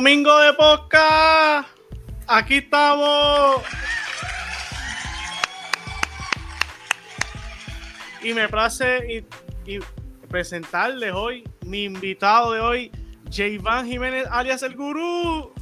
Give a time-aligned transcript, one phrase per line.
[0.00, 1.68] Domingo de podcast.
[2.26, 3.62] Aquí estamos.
[8.22, 9.26] Y me place
[10.30, 12.92] presentarles hoy mi invitado de hoy,
[13.60, 15.52] Van Jiménez, alias el Gurú.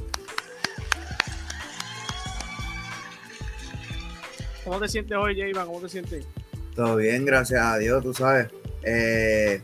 [4.63, 5.65] ¿Cómo te sientes hoy, Van?
[5.65, 6.25] ¿Cómo te sientes?
[6.77, 8.47] Todo bien, gracias a Dios, tú sabes.
[8.83, 9.61] Eh,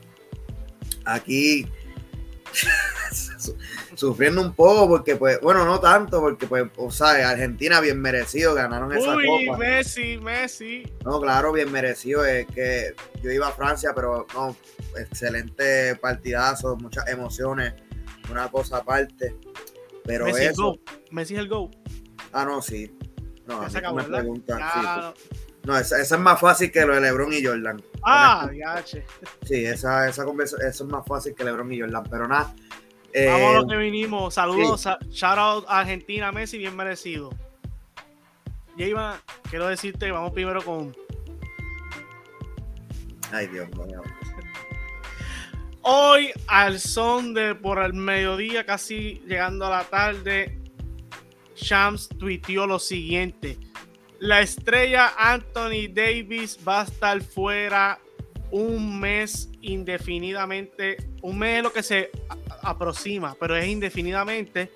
[1.05, 1.65] aquí
[3.95, 8.53] sufriendo un poco porque pues bueno no tanto porque pues o sea Argentina bien merecido
[8.53, 10.83] ganaron esa copa Messi, Messi.
[11.03, 14.55] no claro bien merecido es que yo iba a Francia pero no
[14.97, 17.73] excelente partidazo muchas emociones
[18.29, 19.35] una cosa aparte
[20.05, 20.79] pero Messi el eso go.
[21.11, 21.71] Messi es el go.
[22.33, 22.95] ah no sí
[23.47, 24.03] no a mí acabó, me
[24.47, 25.13] Ya.
[25.13, 25.19] tú-
[25.63, 29.03] no esa, esa es más fácil que lo de LeBron y Jordan Ah, ya, che.
[29.47, 32.53] sí esa esa conversa eso es más fácil que LeBron y Jordan pero nada
[33.15, 34.33] eh, Vamos a lo que vinimos.
[34.33, 37.29] Saludos, sa- shout out a Argentina, Messi, bien merecido.
[38.77, 40.93] J-Van, quiero decirte que vamos primero con
[43.31, 44.01] ay Dios mío
[45.81, 50.59] Hoy, al son de por el mediodía, casi llegando a la tarde,
[51.55, 53.57] Shams tuiteó lo siguiente.
[54.19, 57.99] La estrella Anthony Davis va a estar fuera
[58.51, 60.97] un mes indefinidamente.
[61.25, 62.11] Un mes es lo que se
[62.61, 64.71] aproxima, pero es indefinidamente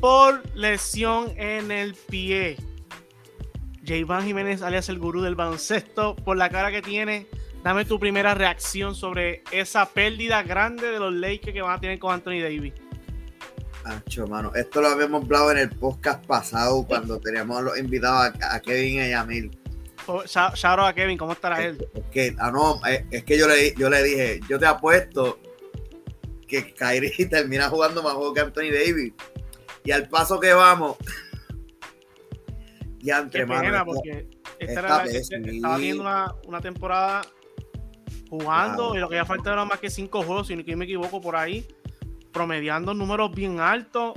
[0.00, 2.56] por lesión en el pie.
[3.86, 4.22] J.
[4.22, 7.28] Jiménez, alias el gurú del baloncesto, por la cara que tiene,
[7.62, 12.00] dame tu primera reacción sobre esa pérdida grande de los Lakers que van a tener
[12.00, 12.72] con Anthony Davis.
[13.84, 14.50] Acho, mano.
[14.56, 18.60] Esto lo habíamos hablado en el podcast pasado cuando teníamos a los invitados a, a
[18.60, 19.56] Kevin y a Yamil.
[20.08, 21.86] Oh, Shout shout out a Kevin, ¿cómo estará él?
[21.94, 25.38] Es que, ah, no, es, es que yo le, yo le dije, yo te apuesto
[26.62, 29.12] que Kyrie termina jugando más juegos que Anthony Davis.
[29.84, 30.96] Y al paso que vamos,
[33.00, 33.84] ya entre mano.
[33.84, 34.28] porque
[34.58, 35.46] esta era la- pésimo.
[35.46, 37.22] estaba teniendo una, una temporada
[38.30, 41.20] jugando y lo que ya falta era más que cinco juegos, si no me equivoco
[41.20, 41.66] por ahí,
[42.32, 44.14] promediando números bien altos.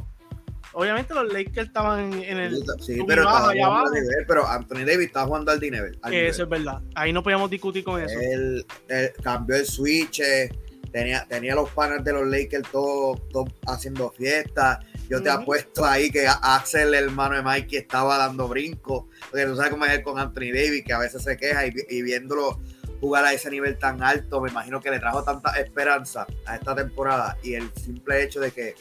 [0.74, 2.64] Obviamente los Lakers estaban en, en el...
[2.82, 3.88] Sí, y pero baja, estaba allá jugando abajo.
[3.96, 6.00] al nivel, pero Anthony Davis está jugando al nivel.
[6.02, 6.28] al nivel.
[6.28, 6.82] Eso es verdad.
[6.94, 8.20] Ahí no podíamos discutir con eso.
[8.20, 10.50] Él, él cambió el switch, eh,
[10.92, 14.80] tenía, tenía los panes de los Lakers todos todos haciendo fiestas.
[15.10, 19.06] Yo te apuesto ahí que Axel, el hermano de Mikey, estaba dando brincos.
[19.30, 21.72] Porque tú sabes cómo es él con Anthony Davis, que a veces se queja y,
[21.90, 22.60] y viéndolo
[23.00, 26.76] jugar a ese nivel tan alto, me imagino que le trajo tanta esperanza a esta
[26.76, 27.38] temporada.
[27.44, 28.76] Y el simple hecho de que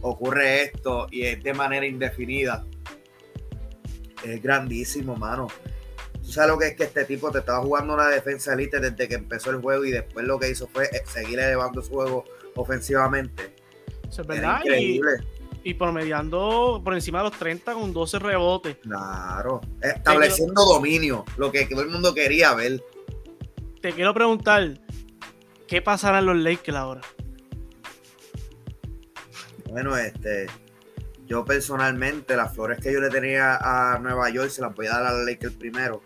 [0.00, 2.64] ocurre esto y es de manera indefinida
[4.24, 5.48] es grandísimo, mano.
[6.28, 9.08] Tú sabes lo que es que este tipo te estaba jugando una defensa elite desde
[9.08, 12.24] que empezó el juego y después lo que hizo fue eh, seguir elevando su juego
[12.54, 13.56] ofensivamente.
[14.06, 14.60] Eso es verdad.
[14.62, 15.10] Y, increíble.
[15.64, 18.76] y promediando por encima de los 30 con 12 rebotes.
[18.76, 19.62] Claro.
[19.80, 22.84] Estableciendo dominio, lo que todo el mundo quería ver.
[23.80, 24.78] Te quiero preguntar,
[25.66, 27.00] ¿qué pasará en los Lakers ahora?
[29.70, 30.46] Bueno, este.
[31.26, 34.90] Yo personalmente, las flores que yo le tenía a Nueva York se las voy a
[34.90, 36.02] dar a los Lakers primero.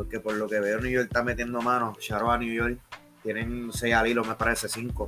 [0.00, 1.94] Porque por lo que veo, New York está metiendo mano.
[2.00, 2.78] Charo a New York.
[3.22, 5.06] Tienen 6 al hilo, me parece 5.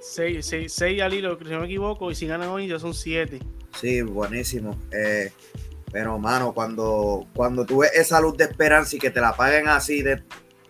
[0.00, 2.94] 6, 6, 6 al hilo, si no me equivoco, y si ganan hoy ya son
[2.94, 3.38] 7.
[3.78, 4.78] Sí, buenísimo.
[4.90, 5.30] Eh,
[5.92, 9.68] pero, mano, cuando, cuando tú ves esa luz de esperanza y que te la paguen
[9.68, 10.22] así, de,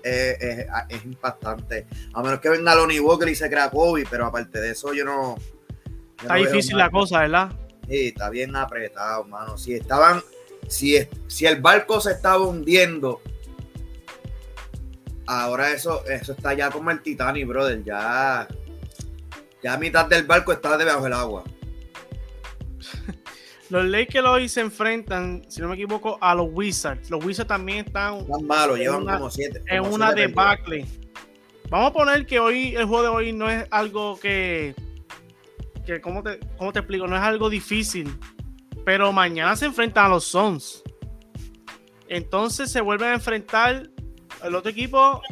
[0.03, 1.87] eh, es, es impactante.
[2.13, 5.05] A menos que venga Lonnie Walker y se crea Kobe, pero aparte de eso, yo
[5.05, 5.37] no.
[5.37, 7.53] yo Está no difícil la cosa, ¿verdad?
[7.89, 9.57] Sí, está bien apretado, mano.
[9.57, 10.21] Si estaban,
[10.67, 10.99] si,
[11.29, 13.21] si el barco se estaba hundiendo,
[15.27, 17.83] ahora eso, eso está ya como el Titanic, brother.
[17.85, 18.47] Ya,
[19.63, 21.45] ya mitad del barco está debajo del agua.
[23.71, 27.11] Los Lakers hoy se enfrentan, si no me equivoco, a los Wizards.
[27.11, 29.63] Los Wizards también están Están malos, llevan una- como siete.
[29.67, 30.59] en como una siete temporadas.
[30.67, 30.87] debacle.
[31.71, 34.75] Vamos a poner que hoy, el juego de hoy no es algo que,
[35.87, 37.07] que ¿cómo te, cómo te explico?
[37.07, 38.17] No es algo difícil.
[38.85, 40.83] Pero mañana se enfrentan a los Suns.
[42.07, 43.89] Entonces se vuelven a enfrentar.
[44.45, 45.23] El otro equipo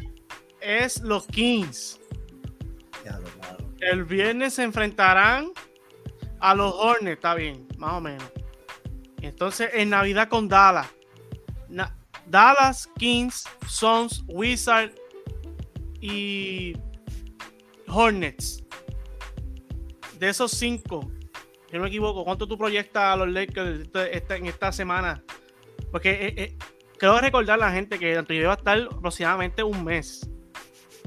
[0.61, 2.01] es los Kings.
[3.81, 5.51] El viernes se enfrentarán
[6.41, 8.25] a los Hornets, está bien, más o menos.
[9.21, 10.87] Entonces, en Navidad con Dallas.
[11.69, 14.95] Na- Dallas, Kings, Suns, Wizards
[16.01, 16.75] y
[17.89, 18.65] Hornets.
[20.19, 21.11] De esos cinco,
[21.71, 23.91] yo no me equivoco, ¿cuánto tú proyectas a los Lakers
[24.31, 25.23] en esta semana?
[25.91, 26.57] Porque eh, eh,
[27.03, 30.31] creo recordar a la gente que Davis va a estar aproximadamente un mes.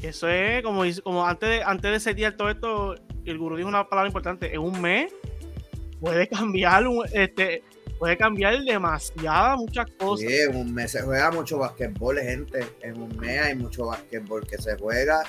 [0.02, 3.88] Eso es como, como antes de, antes de setear todo esto, el gurú dijo una
[3.88, 5.14] palabra importante, en un mes
[6.02, 6.84] puede cambiar
[7.14, 7.64] este
[7.98, 10.30] puede cambiar demasiadas muchas cosas.
[10.30, 12.68] En un mes se juega mucho basquetbol, gente.
[12.82, 15.24] En un mes hay mucho basquetbol que se juega.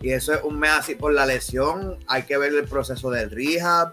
[0.00, 1.98] Y eso es un mes así por la lesión.
[2.06, 3.92] Hay que ver el proceso del rehab.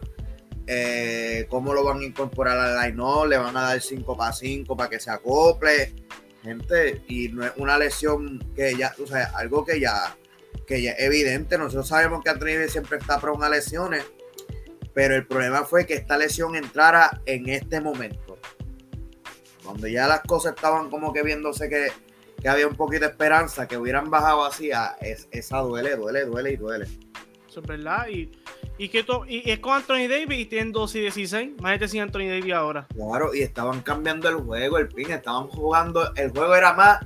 [0.71, 4.77] Eh, cómo lo van a incorporar al line Le van a dar 5 para 5
[4.77, 5.95] para que se acople.
[6.43, 10.15] Gente, y no es una lesión que ya, o sea, algo que ya,
[10.67, 11.57] que ya es evidente.
[11.57, 14.05] Nosotros sabemos que Anthony siempre está prone a lesiones.
[14.93, 18.29] Pero el problema fue que esta lesión entrara en este momento
[19.69, 21.91] cuando ya las cosas estaban como que viéndose que,
[22.41, 26.53] que había un poquito de esperanza, que hubieran bajado así, es, esa duele, duele, duele
[26.53, 26.87] y duele.
[27.49, 28.07] Eso es verdad.
[28.09, 28.31] Y,
[28.77, 31.49] y, que to- y es con Anthony Davis y tienen 2 y 16.
[31.57, 32.87] Imagínate sin Anthony Davis ahora.
[32.95, 36.99] Claro, y estaban cambiando el juego, el pin, estaban jugando, el juego era más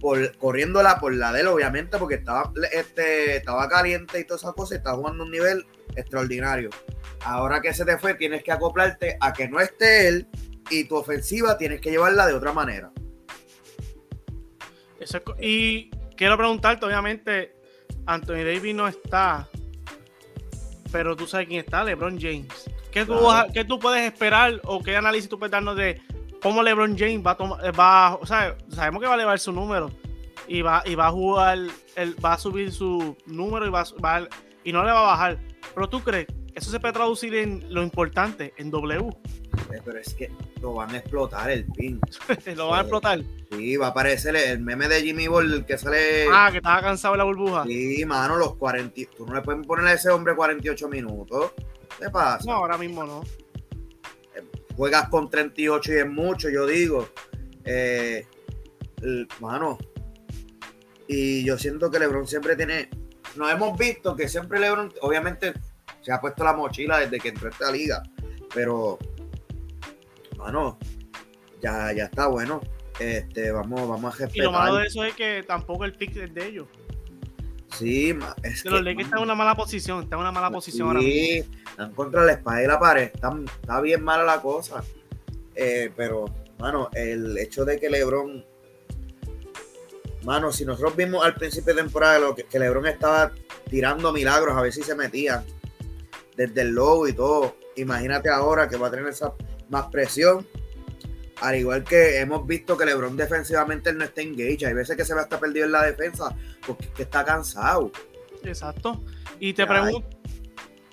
[0.00, 4.54] por, corriéndola por la de él, obviamente, porque estaba, este, estaba caliente y todas esas
[4.54, 5.64] cosas, y estaba jugando a un nivel
[5.96, 6.68] extraordinario.
[7.24, 10.28] Ahora que se te fue, tienes que acoplarte a que no esté él
[10.68, 12.92] y tu ofensiva tienes que llevarla de otra manera.
[15.00, 17.54] Eso es y quiero preguntarte, obviamente,
[18.06, 19.48] Anthony Davis no está,
[20.96, 22.70] pero tú sabes quién está, LeBron James.
[22.90, 23.22] ¿Qué, tú, Claro.
[23.26, 26.00] vas a- qué tú puedes esperar o qué análisis tú puedes darnos de
[26.40, 29.52] cómo LeBron James va a tomar, va, o sea, sabemos que va a elevar su
[29.52, 29.90] número
[30.48, 31.58] y va, y va a jugar,
[31.96, 34.28] el, va a subir su número y va, va a-
[34.64, 35.38] y no le va a bajar.
[35.74, 39.10] Pero tú crees, que eso se puede traducir en lo importante, en W.
[39.72, 40.30] Eh, Pero es que
[40.60, 42.00] lo van a explotar el pin.
[42.56, 43.20] lo van a explotar.
[43.50, 46.26] Sí, va a aparecer el meme de Jimmy Ball que sale.
[46.30, 47.64] Ah, que estaba cansado de la burbuja.
[47.64, 49.00] Sí, mano, los 40.
[49.16, 51.52] Tú no le puedes poner a ese hombre 48 minutos.
[51.98, 52.44] ¿Qué pasa?
[52.46, 53.22] No, ahora mismo no.
[54.76, 57.08] Juegas con 38 y es mucho, yo digo.
[57.64, 58.26] Eh,
[59.40, 59.78] mano.
[61.08, 62.90] Y yo siento que LeBron siempre tiene.
[63.36, 65.54] Nos hemos visto que siempre LeBron, obviamente,
[66.00, 68.02] se ha puesto la mochila desde que entró a esta liga.
[68.54, 68.98] Pero,
[70.46, 70.78] mano,
[71.60, 72.60] ya, ya está bueno.
[73.00, 74.36] Este, vamos, vamos a respetar.
[74.36, 76.68] Y lo malo de eso es que tampoco el pick es de ellos.
[77.76, 80.32] Sí, es Que los que, Lakers mano, están en una mala posición, están en una
[80.32, 81.12] mala posición ahora mismo.
[81.12, 83.10] Sí, están contra la espada y la pared.
[83.12, 84.82] Están- está bien mala la cosa.
[85.54, 86.26] Eh, pero,
[86.58, 88.44] mano, el hecho de que LeBron.
[90.24, 93.30] Mano, si nosotros vimos al principio de temporada lo que, que LeBron estaba
[93.68, 95.44] tirando milagros a ver si se metían
[96.36, 97.56] desde el logo y todo.
[97.76, 99.32] Imagínate ahora que va a tener esa
[99.68, 100.46] más presión.
[101.42, 104.64] Al igual que hemos visto que LeBron defensivamente él no está engaged.
[104.66, 106.34] Hay veces que se va a estar perdido en la defensa
[106.66, 107.90] porque es que está cansado.
[108.42, 109.02] Exacto.
[109.38, 110.04] Y te, Ya, pregun-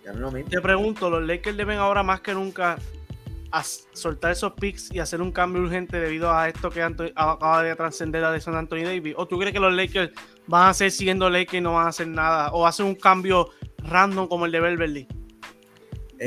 [0.04, 0.50] Ya no es lo mismo.
[0.50, 2.78] te pregunto, los Lakers deben ahora más que nunca
[3.54, 7.62] a soltar esos picks y hacer un cambio urgente debido a esto que Anto- acaba
[7.64, 9.14] de trascender la de Anthony Davis.
[9.16, 10.12] ¿O tú crees que los Lakers
[10.48, 12.52] van a seguir siguiendo Lakers y no van a hacer nada?
[12.52, 15.08] ¿O hacen un cambio random como el de Beverly?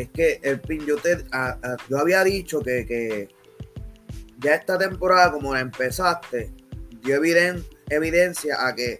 [0.00, 3.28] Es que el pin, yo te a- a- yo había dicho que, que
[4.38, 6.52] ya esta temporada, como la empezaste,
[7.02, 8.98] dio eviden- evidencia a que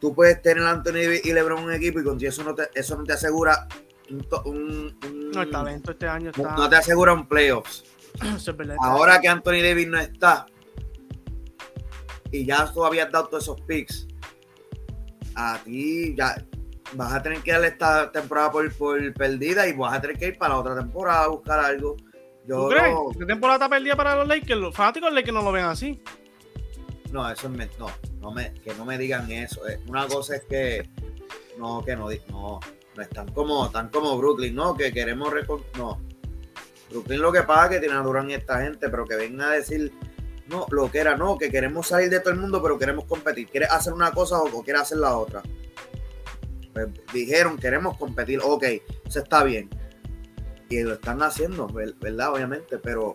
[0.00, 2.68] tú puedes tener a Anthony y LeBron en un equipo y con eso no te,
[2.74, 3.66] eso no te asegura
[4.10, 6.56] un, to- un- un- No, el talento este año está.
[6.56, 7.84] no te asegura un playoffs.
[8.22, 8.48] Es.
[8.80, 10.46] Ahora que Anthony Davis no está
[12.30, 14.06] y ya tú habías dado todos esos picks,
[15.34, 16.36] a ti ya
[16.92, 20.28] vas a tener que darle esta temporada por, por perdida y vas a tener que
[20.28, 21.96] ir para la otra temporada a buscar algo.
[22.46, 22.92] Yo ¿Tú crees?
[22.92, 24.60] no, ¿Esta temporada está perdida para los Lakers?
[24.60, 26.02] Los fanáticos de Lakers no lo ven así.
[27.10, 27.86] no, eso es no,
[28.20, 29.66] no me, que no me digan eso.
[29.66, 30.88] Eh, Una cosa es que
[31.58, 32.60] no, que no, no,
[32.96, 35.32] no están como, están como Brooklyn, no, que queremos
[35.78, 36.00] no.
[36.90, 39.48] Brooklyn lo que pasa es que tiene a Durán y esta gente, pero que vengan
[39.48, 39.92] a decir,
[40.48, 43.48] no, lo que era, no, que queremos salir de todo el mundo, pero queremos competir.
[43.48, 45.42] ¿Quieres hacer una cosa o, o quieres hacer la otra?
[46.74, 48.64] Pues dijeron, queremos competir, ok,
[49.06, 49.70] eso está bien.
[50.68, 52.32] Y lo están haciendo, ver- ¿verdad?
[52.34, 53.14] Obviamente, pero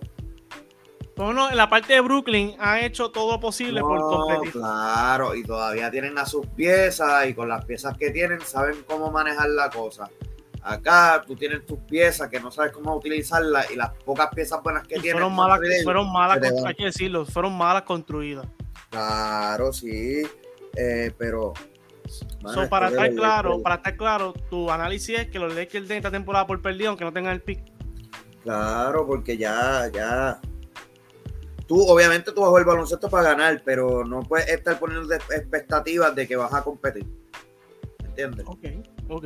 [1.17, 4.53] Bueno, en la parte de Brooklyn han hecho todo lo posible por competir.
[4.53, 9.11] Claro, y todavía tienen a sus piezas y con las piezas que tienen saben cómo
[9.11, 10.09] manejar la cosa.
[10.61, 14.87] Acá tú tienes tus piezas que no sabes cómo utilizarlas y las pocas piezas buenas
[14.87, 15.13] que Y tienen.
[15.21, 18.45] fueron malas, fueron malas, hay que decirlo, fueron malas construidas.
[18.89, 20.21] Claro, sí,
[20.77, 21.53] eh, pero.
[22.53, 26.11] So, para estar claro, para estar claro, tu análisis es que los Lakers den esta
[26.11, 27.61] temporada por perdido, aunque no tengan el pick.
[28.43, 30.39] Claro, porque ya, ya.
[31.67, 36.15] Tú, obviamente, tú vas a jugar baloncesto para ganar, pero no puedes estar poniendo expectativas
[36.15, 37.05] de que vas a competir.
[38.03, 38.45] ¿Entiendes?
[38.47, 38.65] Ok,
[39.09, 39.25] ok.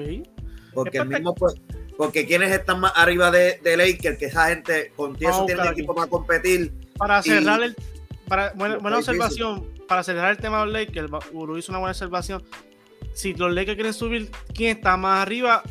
[0.74, 1.54] Porque el mismo, pues,
[1.96, 5.46] Porque quienes están más arriba de, de Lakers, que esa gente con Vamos eso a
[5.46, 6.74] tiene buscar equipo para competir.
[6.98, 7.76] Para Y- cerrar el.
[8.28, 9.72] Para, buena, buena observación.
[9.88, 12.44] Para cerrar el tema de los Lakers, Uru hizo una buena observación.
[13.14, 15.62] Si los Lakers quieren subir, ¿quién está más arriba?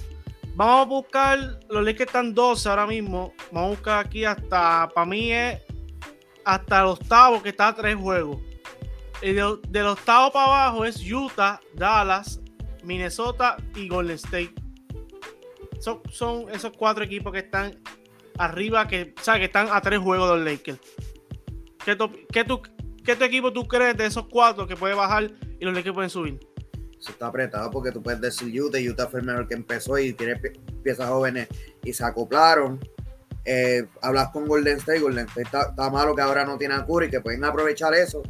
[0.54, 1.60] Vamos a buscar.
[1.68, 3.32] Los Lakers están 12 ahora mismo.
[3.50, 4.88] Vamos a buscar aquí hasta.
[4.94, 5.60] Para mí es.
[6.44, 8.38] Hasta el octavo, que está a tres juegos.
[9.20, 12.40] De- del octavo para abajo es Utah, Dallas,
[12.82, 14.52] Minnesota y Golden State.
[15.80, 17.80] Son, son esos cuatro equipos que están
[18.38, 20.80] arriba, que, o sea, que están a tres juegos de los Lakers.
[21.84, 22.62] ¿Qué, tu- qué, tu-
[23.04, 25.30] qué tu equipo tú crees de esos cuatro que puede bajar
[25.60, 26.40] y los Lakers pueden subir?
[27.02, 30.12] Eso está apretado porque tú puedes decir Utah, Utah fue el mejor que empezó y
[30.12, 31.48] tiene pie- piezas jóvenes
[31.82, 32.78] y se acoplaron.
[33.44, 36.86] Eh, hablas con Golden State, Golden State está, está malo que ahora no tiene a
[36.86, 38.22] Curry, que pueden aprovechar eso.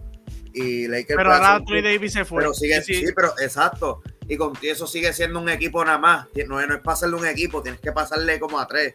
[0.55, 2.39] Y Lakers Pero ahora Anthony Davis se fue.
[2.41, 4.01] Pero sigue, sí, pero exacto.
[4.27, 6.29] Y con eso sigue siendo un equipo nada más.
[6.49, 8.95] No, no es pasarle un equipo, tienes que pasarle como a tres.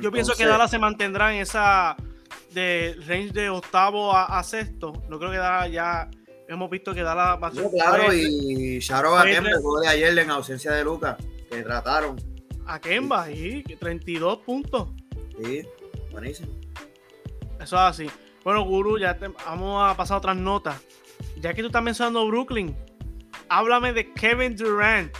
[0.00, 1.94] yo pienso que Dallas se mantendrá en esa
[2.54, 4.94] de range de octavo a, a sexto.
[5.10, 6.10] No creo que Dallas ya
[6.48, 9.56] hemos visto que Dallas va a ser no, claro, y Sharo a puede- Kemba, el
[9.56, 11.16] juego de ayer en ausencia de Lucas,
[11.50, 12.16] que trataron.
[12.66, 14.88] a Kemba y 32 puntos.
[15.42, 15.62] Sí,
[16.10, 16.52] buenísimo.
[17.60, 18.10] Eso es así.
[18.44, 20.80] Bueno, Guru, ya te- vamos a pasar a otras notas.
[21.36, 22.76] Ya que tú estás mencionando Brooklyn,
[23.48, 25.12] háblame de Kevin Durant.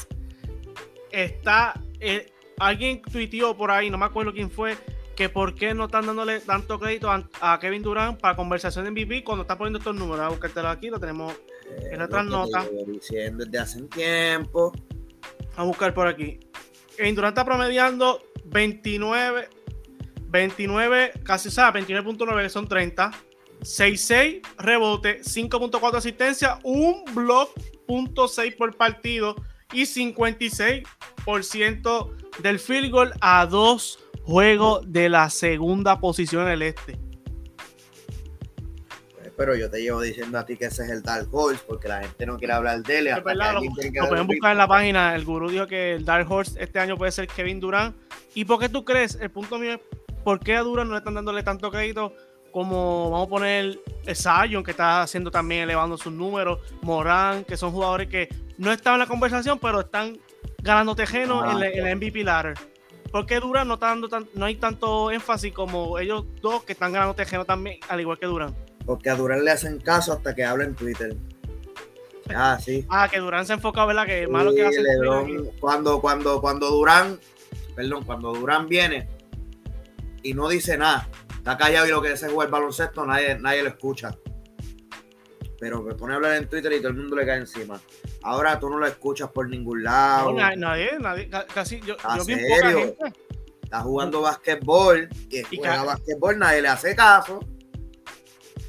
[1.11, 1.75] Está.
[2.01, 4.77] eh, alguien tuiteó por ahí, no me acuerdo quién fue,
[5.19, 8.93] que por qué no están dándole tanto crédito a, a Kevin Durant para conversación en
[8.93, 10.25] MVP cuando está poniendo estos números.
[10.25, 12.69] A buscártelo aquí, lo tenemos eh, en otras notas.
[12.87, 14.73] diciendo desde hace un tiempo.
[15.57, 16.39] A buscar por aquí.
[16.97, 19.49] Kevin Durant está promediando 29,
[20.29, 23.11] 29, casi, o sea, 29.9, son 30.
[23.63, 27.51] 6-6, rebote, 5.4 asistencia, un block,
[27.89, 29.35] .6 por partido
[29.73, 36.99] y 56% del field goal a 2 juego de la segunda posición en el este.
[39.15, 41.89] Pues, pero yo te llevo diciendo a ti que ese es el Dark Horse, porque
[41.89, 43.09] la gente no quiere hablar de él.
[43.09, 45.15] Hasta verdad, que lo, pueden buscar en la página.
[45.15, 47.97] El gurú dijo que el Dark Horse este año puede ser Kevin Durant.
[48.35, 49.15] ¿Y por qué tú crees?
[49.15, 49.81] El punto mío es,
[50.23, 52.13] ¿por qué a Durant no le están dándole tanto crédito
[52.53, 57.57] como vamos a poner eh, Zion, que está haciendo también elevando sus números, Morán, que
[57.57, 60.19] son jugadores que no están en la conversación, pero están
[60.63, 62.59] ganando tejeno en, el, en, el MVP ladder.
[63.11, 66.73] ¿Por qué Durant no, está dando tan- no hay tanto énfasis como ellos dos que
[66.73, 68.55] están ganando terreno también, al igual que Durant?
[68.85, 71.17] Porque a Durán le hacen caso hasta que habla en Twitter.
[72.35, 72.85] Ah, sí.
[72.91, 74.05] Ah, que Durant se enfoca, ¿verdad?
[74.07, 74.83] Que es malo que Sí, hace.
[74.83, 77.19] LeBron, cuando, cuando, cuando Durán,
[77.75, 79.09] perdón, cuando Durán viene
[80.23, 83.63] y no dice nada, está callado y lo que dice jugar el baloncesto, nadie, nadie
[83.63, 84.15] lo escucha.
[85.61, 87.81] Pero me pone a hablar en Twitter y todo el mundo le cae encima.
[88.23, 90.33] Ahora tú no lo escuchas por ningún lado.
[90.33, 92.95] No, nadie, nadie, ca- casi yo, ¿A yo vi serio?
[92.95, 93.23] poca gente.
[93.65, 97.41] Está jugando basquetbol y juega basquetbol, nadie le hace caso.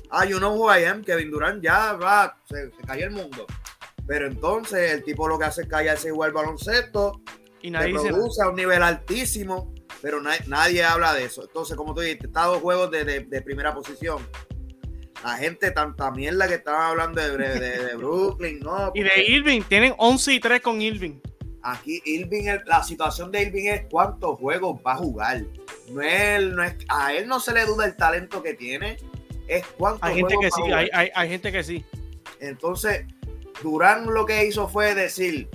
[0.09, 3.45] Ah, you know who I am, Kevin Durant ya va, se, se cayó el mundo.
[4.07, 7.21] Pero entonces el tipo lo que hace es callarse y jugar baloncesto,
[7.61, 11.43] Y nadie se produce a un nivel altísimo, pero na- nadie habla de eso.
[11.43, 14.27] Entonces, como tú dijiste, está dos juegos de, de- de primera posición.
[15.23, 18.91] La gente, tanta mierda que estaban hablando de, de- de Brooklyn, ¿no?
[18.95, 21.19] Y de Irving, tienen 11 y 3 con Irving.
[21.61, 25.43] Aquí Irving, el- la situación de Irving es cuántos juegos va a jugar.
[25.91, 28.97] No es, no es, a él no se le duda el talento que tiene,
[29.47, 30.79] es cuántos Hay gente juegos que va a sí, jugar.
[30.79, 31.85] hay, hay, hay gente que sí.
[32.39, 33.05] Entonces,
[33.61, 35.49] Durán lo que hizo fue decir,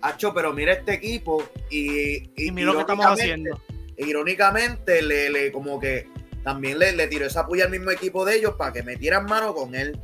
[0.00, 3.60] Acho, pero mira este equipo y, Y mira lo que estamos haciendo.
[3.96, 6.06] Irónicamente, le, le como que
[6.48, 9.52] también le, le tiró esa puya al mismo equipo de ellos para que metieran mano
[9.54, 10.00] con él.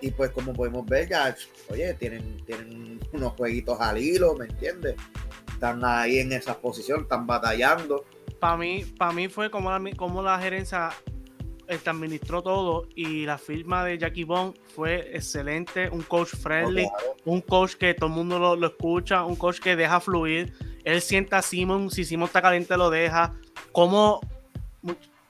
[0.00, 1.34] Y pues como podemos ver, ya,
[1.68, 4.94] oye, tienen, tienen unos jueguitos al hilo, ¿me entiendes?
[5.52, 8.04] Están ahí en esa posición, están batallando.
[8.38, 10.90] Para mí, para mí fue como la, como la gerencia
[11.66, 17.16] este, administró todo y la firma de Jackie Bond fue excelente, un coach friendly, Claro.
[17.24, 20.52] un coach que todo el mundo lo, lo escucha, un coach que deja fluir.
[20.84, 23.34] Él sienta a Simon, si Simon está caliente lo deja.
[23.74, 24.20] Much-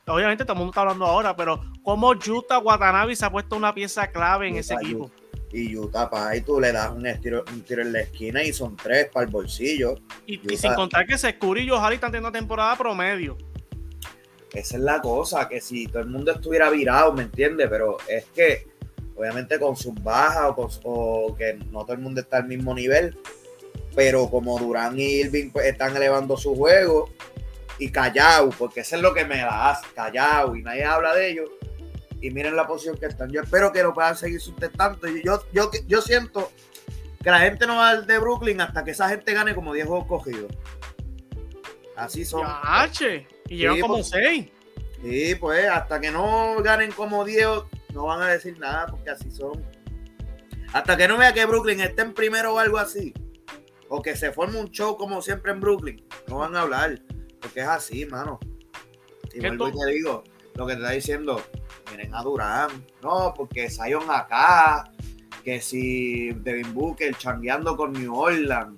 [0.07, 3.75] obviamente todo el mundo está hablando ahora, pero como Yuta Watanabe se ha puesto una
[3.75, 5.11] pieza clave en ese equipo.
[5.53, 8.53] Y Utah, pa, ahí tú le das un tiro, un tiro en la esquina y
[8.53, 9.95] son tres para el bolsillo.
[10.27, 13.39] Y, sin contar que Securi y Johari están teniendo temporada promedio.
[14.53, 17.69] Esa es la cosa, que si todo el mundo estuviera virado, ¿me entiendes?
[17.71, 18.67] Pero es que,
[19.17, 22.75] obviamente, con sus bajas o, con- o que no todo el mundo está al mismo
[22.75, 23.17] nivel,
[23.95, 27.11] pero como Durán y Irving pues, están elevando su juego,
[27.79, 31.31] y callado, porque eso es lo que me da hace, callado, y nadie habla de
[31.31, 31.51] ellos,
[32.21, 33.31] y miren la posición que están.
[33.31, 35.07] Yo espero que lo puedan seguir sustentando.
[35.09, 36.51] Y yo, yo, yo siento
[37.23, 40.07] que la gente no va de Brooklyn hasta que esa gente gane como 10 juegos
[40.07, 40.53] cogidos.
[41.97, 42.47] Así son.
[42.91, 44.09] Che, Y llevan Sí, como pues.
[44.09, 44.51] 6.
[45.03, 47.47] Sí, pues hasta que no ganen como 10,
[47.95, 49.65] no van a decir nada porque así son.
[50.73, 53.15] Hasta que no vea que Brooklyn esté en primero o algo así,
[53.89, 57.01] o que se forme un show como siempre en Brooklyn, no van a hablar,
[57.47, 58.41] porque es así, mano.
[59.33, 60.25] Y ¿Qué vuelvo y te digo,
[60.55, 61.41] lo que te está diciendo,
[61.91, 62.71] miren a Durán,
[63.03, 64.91] no, porque Zion acá,
[65.45, 68.75] que si Devin Booker changueando con New Orleans,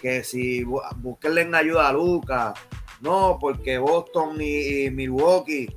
[0.00, 2.54] que si bu- búsquenle en ayuda a Lucas,
[3.00, 5.74] no, porque Boston y, y Milwaukee.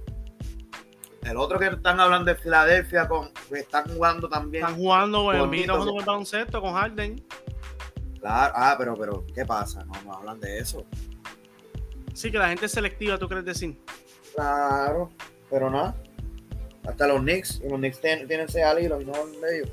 [1.23, 4.63] El otro que están hablando de Filadelfia, con, están jugando también.
[4.63, 5.89] Están jugando, mira jugando sí.
[5.89, 7.25] con el baloncesto con Harden.
[8.19, 9.85] Claro, ah, pero, pero, ¿qué pasa?
[9.85, 10.85] No, no hablan de eso.
[12.15, 13.77] Sí, que la gente es selectiva, ¿tú crees decir?
[14.33, 15.11] Claro,
[15.49, 15.93] pero nada.
[16.87, 19.57] Hasta los Knicks, y los Knicks tienen, tienen ese al hilo y no hablan de
[19.57, 19.69] ellos.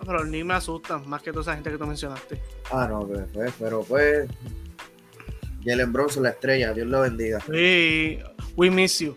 [0.00, 2.42] Pero los Knicks me asustan, más que toda esa gente que tú mencionaste.
[2.72, 4.28] Ah, no, pues, pues, pero pues.
[5.64, 7.38] Jalen Bronson, la estrella, Dios lo bendiga.
[7.40, 8.18] Sí,
[8.56, 9.16] we miss you.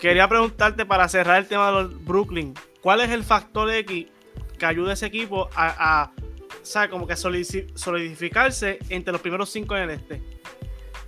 [0.00, 4.06] Quería preguntarte para cerrar el tema de los Brooklyn, ¿cuál es el factor X
[4.58, 6.88] que ayuda a ese equipo a, a.
[6.88, 10.31] Como que solidificarse entre los primeros cinco en el este?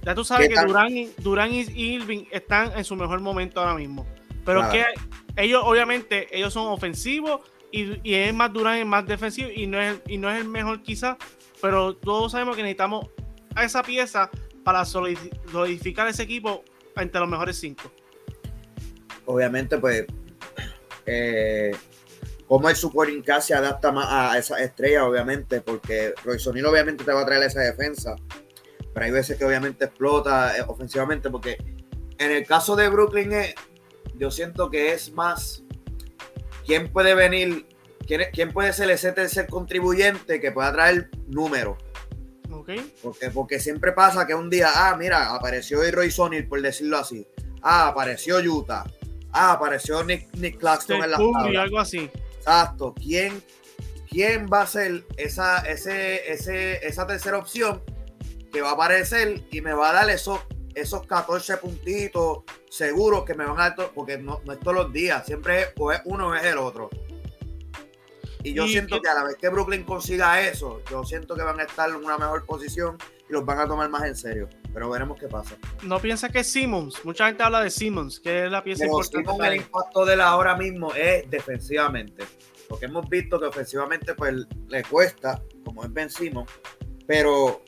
[0.04, 0.66] Ya tú sabes ¿Qué que tal?
[0.68, 4.06] Durán, y- Durán y Irving están en su mejor momento ahora mismo.
[4.44, 4.84] Pero que
[5.36, 7.40] ellos, obviamente, ellos son ofensivos
[7.72, 10.46] y, y es más Durán es más defensivo y no es, y no es el
[10.48, 11.16] mejor quizás,
[11.62, 13.06] pero todos sabemos que necesitamos
[13.54, 14.30] a esa pieza
[14.62, 16.62] para solidi- solidificar ese equipo
[16.96, 17.90] entre los mejores cinco.
[19.26, 20.04] Obviamente, pues.
[21.06, 21.74] Eh,
[22.46, 27.02] como el supporting cast se adapta más a esa estrella, obviamente, porque Royce O'Neal obviamente
[27.04, 28.14] te va a traer esa defensa.
[28.94, 31.58] Pero hay veces que obviamente explota eh, ofensivamente, porque
[32.18, 33.54] en el caso de Brooklyn, eh,
[34.14, 35.64] yo siento que es más.
[36.64, 37.66] ¿Quién puede venir?
[38.06, 41.76] ¿Quién, quién puede ser ese tercer contribuyente que pueda traer números?
[42.50, 42.70] ¿Ok?
[43.02, 47.26] Porque, porque siempre pasa que un día, ah, mira, apareció Roy O'Neal, por decirlo así.
[47.62, 48.84] Ah, apareció Utah.
[49.32, 51.62] Ah, apareció Nick, Nick Claxton en la tabla.
[51.62, 52.08] algo así.
[52.38, 52.94] Exacto.
[52.94, 53.42] ¿Quién,
[54.08, 57.82] ¿Quién va a ser esa, ese, ese, esa tercera opción
[58.54, 60.40] que va a aparecer y me va a dar esos,
[60.74, 62.38] esos 14 puntitos
[62.70, 63.90] seguros que me van a dar?
[63.94, 66.56] Porque no, no es todos los días, siempre es, o es uno o es el
[66.58, 66.88] otro.
[68.42, 71.34] Y yo Y siento que- que a la vez que Brooklyn consiga eso, yo siento
[71.34, 74.14] que van a estar en una mejor posición y los van a tomar más en
[74.16, 74.48] serio.
[74.72, 75.56] Pero veremos qué pasa.
[75.82, 77.02] No piensa que es Simmons.
[77.04, 79.24] Mucha gente habla de Simmons, que es la pieza importante.
[79.38, 82.24] Para el impacto de él ahora mismo es defensivamente.
[82.68, 84.34] Porque hemos visto que ofensivamente pues
[84.68, 86.44] le cuesta, como es Ben Simon,
[87.06, 87.62] pero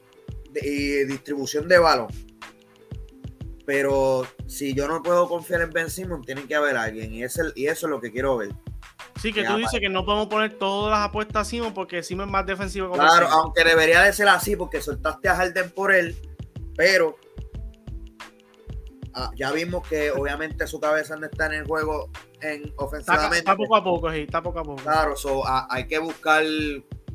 [0.62, 2.08] y distribución de balón.
[3.64, 7.12] Pero si yo no puedo confiar en Ben Simon, tiene que haber alguien.
[7.12, 8.50] Y, es el- y eso es lo que quiero ver.
[9.20, 12.02] Sí, que tú para- dices que no podemos poner todas las apuestas a Simmons porque
[12.02, 13.32] Simmons es más defensivo como Claro, Simmons.
[13.44, 16.14] aunque debería de ser así porque soltaste a Harden por él,
[16.76, 17.16] pero
[19.14, 22.10] ah, ya vimos que obviamente su cabeza no está en el juego
[22.42, 23.38] en Está, ofensivamente.
[23.38, 24.82] está poco a poco, sí, está poco a poco.
[24.82, 26.44] Claro, so, a- hay que buscar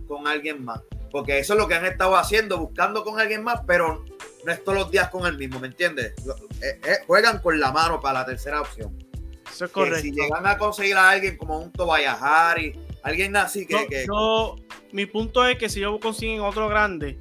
[0.08, 0.82] con alguien más.
[1.12, 4.06] Porque eso es lo que han estado haciendo, buscando con alguien más, pero
[4.46, 6.14] no es todos los días con el mismo, ¿me entiendes?
[6.62, 8.98] Eh, eh, juegan con la mano para la tercera opción.
[9.52, 10.00] Eso es Que correcto.
[10.02, 14.06] si llegan a conseguir a alguien como un Tobias Harris, alguien así que, Yo- que-
[14.08, 14.56] yo-
[14.94, 17.18] mi punto es que si ellos consiguen otro grande,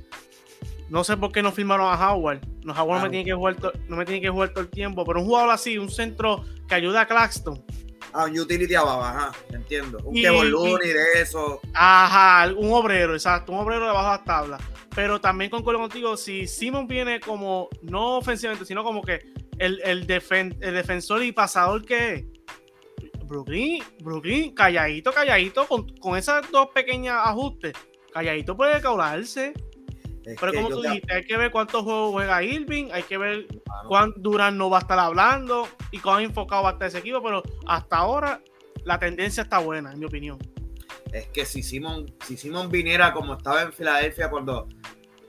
[0.89, 2.41] no sé por qué no firmaron a Howard.
[2.63, 3.57] No, Howard no, me tiene que jugar
[3.89, 6.75] no me tiene que jugar todo el tiempo, pero un jugador así, un centro que
[6.77, 7.65] ayuda a Claxton.
[8.13, 9.99] Ah, un utility abajo, ajá, entiendo.
[10.05, 11.61] Un Y- Kevin y- Looney de eso.
[11.75, 14.63] Ajá, un obrero, exacto, un obrero debajo de las tablas.
[14.95, 19.21] Pero también concuerdo contigo, si Simon viene como, no ofensivamente, sino como que
[19.59, 22.25] el, el, defen- el defensor y pasador que es.
[23.25, 27.75] Brooklyn, Brooklyn, calladito, calladito, con, con esas dos pequeñas ajustes,
[28.13, 29.53] calladito puede caularse.
[30.25, 33.17] Es Pero como tú te- dijiste, hay que ver cuántos juegos juega Irving, hay que
[33.19, 36.89] ver Mano, cuán Durán no va a estar hablando y cuán enfocado va a estar
[36.89, 38.43] ese equipo, pero hasta ahora
[38.85, 40.39] la tendencia está buena, en mi opinión.
[41.13, 44.69] es que si Simon, si Simon viniera como estaba en Filadelfia cuando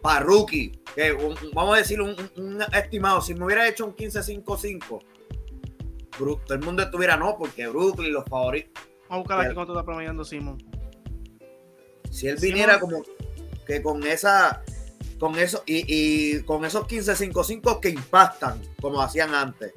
[0.02, 2.16] para rookie, que un- vamos a decir un,
[2.74, 5.00] estimado, si me hubiera hecho un 15-5-5,
[6.20, 8.72] Bru- todo el mundo estuviera no, porque Brooklyn, los favoritos.
[9.10, 10.58] Vamos a buscar aquí cuánto está promediando Simon.
[12.12, 13.02] Si él Simon- viniera como
[13.66, 14.62] que con esa,
[15.20, 19.74] con eso, y, y con esos 15-5-5 que impactan, como hacían antes.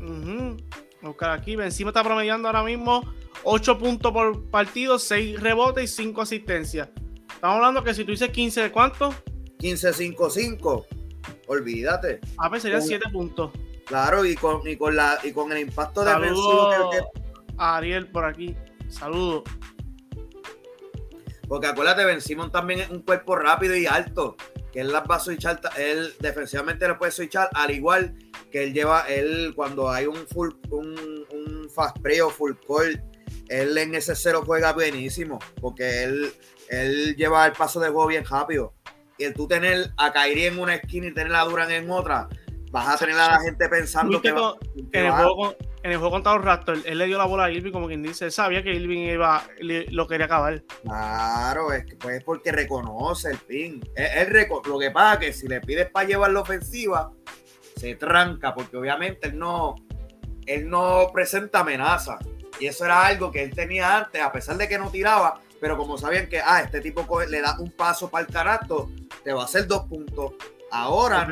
[0.00, 0.62] Vamos
[1.02, 1.52] a buscar aquí.
[1.54, 3.02] Encima está promediando ahora mismo
[3.44, 6.88] 8 puntos por partido, 6 rebotes y 5 asistencias.
[7.34, 9.14] Estamos hablando que si tú dices 15 de cuánto,
[9.58, 10.86] 15-5-5,
[11.48, 12.20] olvídate.
[12.38, 13.50] a ver, serían Con- 7 puntos.
[13.86, 17.20] Claro, y con, y con la y con el impacto defensivo Saludos que-
[17.58, 18.56] Ariel por aquí.
[18.88, 19.42] Saludos.
[21.48, 24.36] Porque acuérdate, Ben Simon también es un cuerpo rápido y alto,
[24.72, 28.14] que él las va a switchar, él defensivamente lo puede switchar, al igual
[28.50, 33.02] que él lleva, él cuando hay un full, un, un fast play o full call,
[33.48, 36.32] él en ese cero juega buenísimo, porque él,
[36.70, 38.72] él lleva el paso de juego bien rápido.
[39.18, 42.28] Y el tú tener a Kairi en una esquina y tener a Duran en otra,
[42.72, 44.54] vas a tener a la gente pensando que, va,
[44.90, 47.18] que en, el va- juego, con- en el juego contra los Raptors, él le dio
[47.18, 50.24] la bola a Irving como quien dice, él sabía que Irving iba, le- lo quería
[50.26, 50.62] acabar.
[50.82, 53.82] Claro, es que pues porque reconoce el pin.
[53.94, 57.12] Él, él reco- lo que pasa es que si le pides para llevar la ofensiva,
[57.76, 59.74] se tranca, porque obviamente él no,
[60.46, 62.18] él no presenta amenaza.
[62.58, 65.76] Y eso era algo que él tenía antes, a pesar de que no tiraba, pero
[65.76, 68.90] como sabían que ah, este tipo le da un paso para el canasto,
[69.22, 70.32] te va a hacer dos puntos.
[70.70, 71.28] Ahora,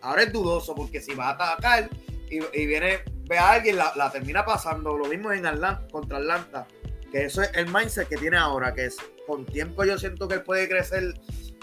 [0.00, 1.88] ahora es dudoso, porque si va a atacar
[2.30, 4.96] y, y viene, ve a alguien, la, la termina pasando.
[4.96, 6.66] Lo mismo en Atlanta, contra Atlanta.
[7.10, 10.34] Que eso es el mindset que tiene ahora, que es con tiempo yo siento que
[10.34, 11.14] él puede crecer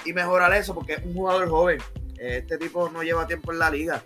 [0.06, 1.80] y mejorar eso, porque es un jugador joven.
[2.18, 4.04] Este tipo no lleva tiempo en la liga.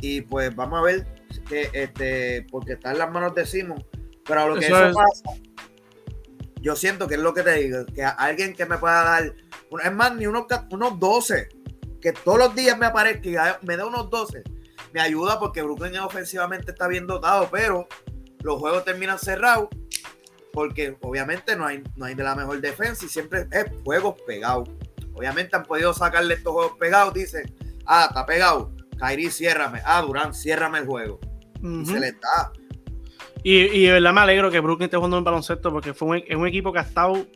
[0.00, 1.06] Y pues vamos a ver
[1.48, 3.84] que este, porque está en las manos de Simon.
[4.26, 4.94] Pero a lo que Eso eso, es.
[4.94, 5.40] pasa,
[6.60, 9.34] yo siento que es lo que te digo, que a alguien que me pueda dar,
[9.84, 11.48] es más, ni unos, unos 12,
[12.00, 13.28] que todos los días me aparezca
[13.60, 14.42] y me dé unos 12,
[14.94, 17.88] me ayuda porque Brooklyn ofensivamente está bien dotado, pero
[18.42, 19.68] los juegos terminan cerrados
[20.52, 24.68] porque obviamente no hay, no hay de la mejor defensa y siempre es juegos pegados.
[25.12, 27.52] Obviamente han podido sacarle estos juegos pegados, dicen,
[27.86, 31.18] ah, está pegado, Kairi, ciérrame, ah, Durán, ciérrame el juego.
[31.60, 32.52] Y se le está.
[33.42, 36.24] Y, y de verdad me alegro que Brooklyn esté jugando en baloncesto porque fue un,
[36.24, 37.26] es un equipo que ha estado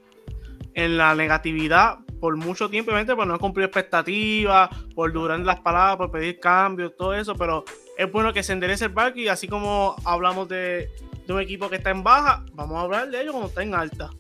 [0.75, 5.61] en la negatividad por mucho tiempo, obviamente, por no ha cumplido expectativas, por durar las
[5.61, 7.65] palabras, por pedir cambios, todo eso, pero
[7.97, 10.91] es bueno que se enderece el barco y así como hablamos de,
[11.27, 13.75] de un equipo que está en baja, vamos a hablar de ellos cuando está en
[13.75, 14.11] alta.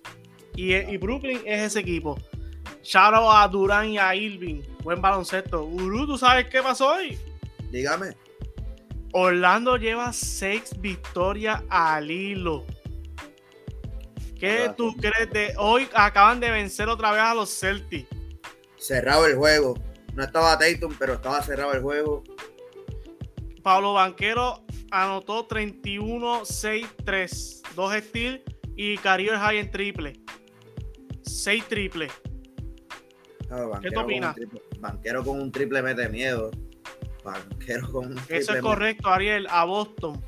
[0.54, 2.18] Y, y Brooklyn es ese equipo.
[2.82, 4.62] Shout out a Durán y a Irving.
[4.82, 5.64] Buen baloncesto.
[5.64, 7.18] Uru, ¿tú sabes qué pasó hoy?
[7.70, 8.16] Dígame.
[9.12, 12.64] Orlando lleva seis victorias al hilo.
[14.38, 15.88] ¿Qué tú crees de hoy?
[15.94, 18.08] Acaban de vencer otra vez a los Celtics.
[18.76, 19.74] Cerrado el juego.
[20.14, 22.22] No estaba Tatum, pero estaba cerrado el juego.
[23.62, 28.40] Pablo Banquero anotó 31-6-3, dos steals
[28.76, 30.12] y Cario High en triple.
[31.24, 32.12] 6 triples.
[33.48, 34.36] Claro, ¿Qué un opinas?
[34.78, 36.50] banquero con un triple mete miedo.
[37.24, 40.22] Banquero con un triple Eso es correcto, Ariel, a Boston.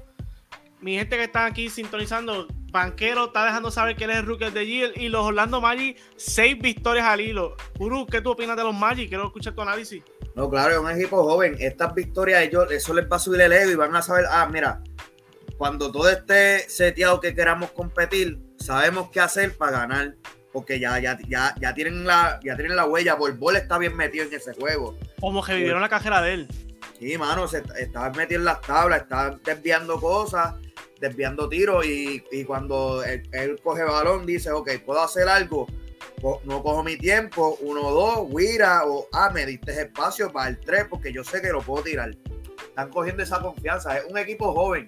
[0.81, 4.51] Mi gente que está aquí sintonizando, Banquero está dejando saber que él es el rookie
[4.51, 7.57] de Year y los Orlando Magic, 6 victorias al hilo.
[7.79, 9.11] Uru, ¿qué tú opinas de los Magic?
[9.11, 10.03] Quiero escuchar tu análisis.
[10.35, 11.57] No, claro, es un equipo joven.
[11.59, 14.49] Estas victorias, ellos, eso les va a subir el ego y van a saber, ah,
[14.51, 14.83] mira,
[15.59, 20.15] cuando todo esté seteado que queramos competir, sabemos qué hacer para ganar.
[20.53, 23.15] Porque ya, ya, ya, ya tienen la, ya tienen la huella.
[23.15, 24.97] Borbol está bien metido en ese juego.
[25.21, 26.49] Como que vivieron la cajera de él.
[26.99, 30.55] Sí, mano, se está metido en las tablas, está desviando cosas,
[31.01, 35.67] desviando tiros y, y cuando él, él coge balón dice, ok, puedo hacer algo,
[36.45, 40.87] no cojo mi tiempo, uno, dos, guira o, ah, me diste espacio para el tres
[40.89, 42.11] porque yo sé que lo puedo tirar.
[42.69, 44.87] Están cogiendo esa confianza, es un equipo joven,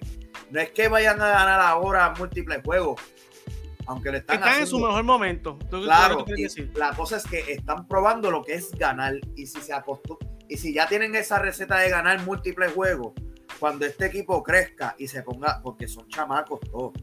[0.51, 3.01] no es que vayan a ganar ahora múltiples juegos,
[3.87, 5.57] aunque le están Están en su haciendo- mejor momento.
[5.69, 6.71] ¿Tú- tú- Claro, ¿qué tú y quieres decir?
[6.77, 10.57] la cosa es que están probando lo que es ganar y si se acostu- y
[10.57, 13.13] si ya tienen esa receta de ganar múltiples juegos,
[13.59, 16.93] cuando este equipo crezca y se ponga, porque son chamacos todos,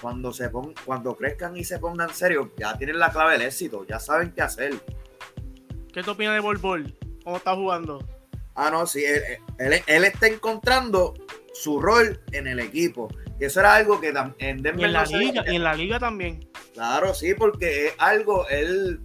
[0.00, 3.86] cuando se pon, cuando crezcan y se pongan serios, ya tienen la clave del éxito,
[3.86, 4.74] ya saben qué hacer.
[5.92, 6.94] ¿Qué tú opinas de Bol Bol?
[7.22, 8.06] ¿Cómo está jugando?
[8.54, 9.22] Ah, no, sí, él,
[9.58, 11.14] él- él está encontrando
[11.54, 13.08] su rol en el equipo.
[13.40, 15.74] Y eso era algo que en Y Denver en la no liga, y en la
[15.74, 16.48] liga también.
[16.72, 19.00] Claro, sí, porque es algo, él,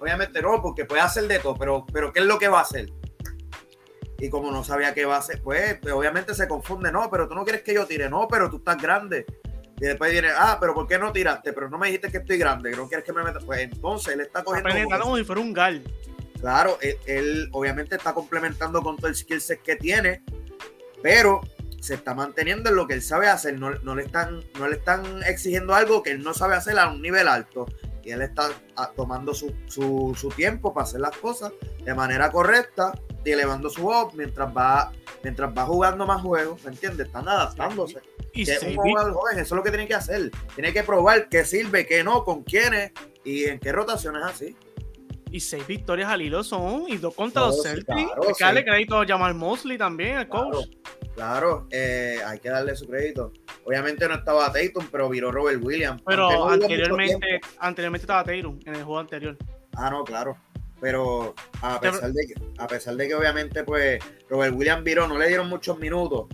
[0.00, 2.62] obviamente no, porque puede hacer de todo, pero, pero ¿qué es lo que va a
[2.62, 2.88] hacer?
[4.18, 7.28] Y como no sabía qué va a hacer, pues, pues, obviamente se confunde, no, pero
[7.28, 9.26] tú no quieres que yo tire, no, pero tú estás grande.
[9.76, 11.52] Y después viene, ah, pero ¿por qué no tiraste?
[11.52, 13.40] Pero no me dijiste que estoy grande, que no quieres que me meta.
[13.40, 14.68] Pues entonces él está cogiendo.
[15.00, 15.82] como si fuera un gal.
[16.40, 20.22] Claro, él, él obviamente está complementando con todo el skill set que tiene,
[21.02, 21.40] pero
[21.80, 23.58] se está manteniendo en lo que él sabe hacer.
[23.58, 26.88] No, no le están, no le están exigiendo algo que él no sabe hacer a
[26.88, 27.66] un nivel alto.
[28.04, 31.52] Y él está ah, tomando su, su- su tiempo para hacer las cosas
[31.84, 32.92] de manera correcta
[33.24, 36.62] y elevando su voz mientras va, mientras va jugando más juegos.
[36.64, 37.06] ¿Me entiendes?
[37.06, 38.00] Están adaptándose.
[38.32, 40.30] Y Que un jugador joven, eso es lo que tiene que hacer.
[40.54, 42.92] Tiene que probar qué sirve, qué no, con quiénes
[43.24, 44.56] y en qué rotaciones así.
[45.30, 47.86] Y seis victorias al hilo son y dos contra sí, Celtics.
[47.86, 48.66] claro, Hay que darle sí.
[48.66, 50.66] crédito a Jamal Mosley también, al Claro, coach.
[51.16, 53.32] claro, eh, hay que darle su crédito.
[53.64, 56.02] Obviamente no estaba Tatum, pero viró Robert Williams.
[56.06, 59.36] Pero no anteriormente, anteriormente estaba Tatum en el juego anterior.
[59.76, 60.36] Ah, no, claro.
[60.84, 65.16] Pero a pesar de que, a pesar de que obviamente, pues, Robert Williams viró, no
[65.18, 66.26] le dieron muchos minutos.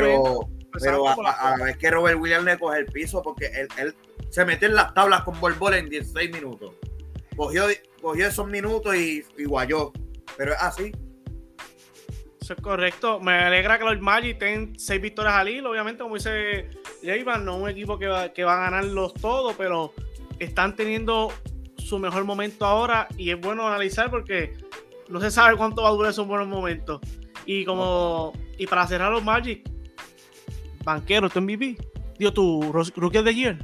[0.00, 0.40] Pero
[0.78, 3.68] pero a, a- a la vez que Robert Williams le coge el piso, porque él,
[3.78, 3.94] él
[4.28, 6.74] se metió en las tablas con Bol Bol en 16 minutos.
[7.34, 7.64] Cogió,
[8.02, 9.92] cogió esos minutos y, y guayó.
[10.36, 10.92] Pero es así.
[12.40, 13.18] Eso es correcto.
[13.20, 15.70] Me alegra que los Magic tengan seis victorias al hilo.
[15.70, 16.68] Obviamente, como dice
[17.02, 19.92] Jayvan, no es un equipo que va, que va a ganarlos todos, pero
[20.38, 21.32] están teniendo
[21.86, 24.54] su mejor momento ahora y es bueno analizar porque
[25.08, 27.00] no se sabe cuánto va a durar esos buenos momentos.
[27.46, 29.62] Y como y para cerrar los Magic,
[30.84, 31.76] banquero, tu MVP,
[32.18, 33.58] dio tu ro- Rookie the Year.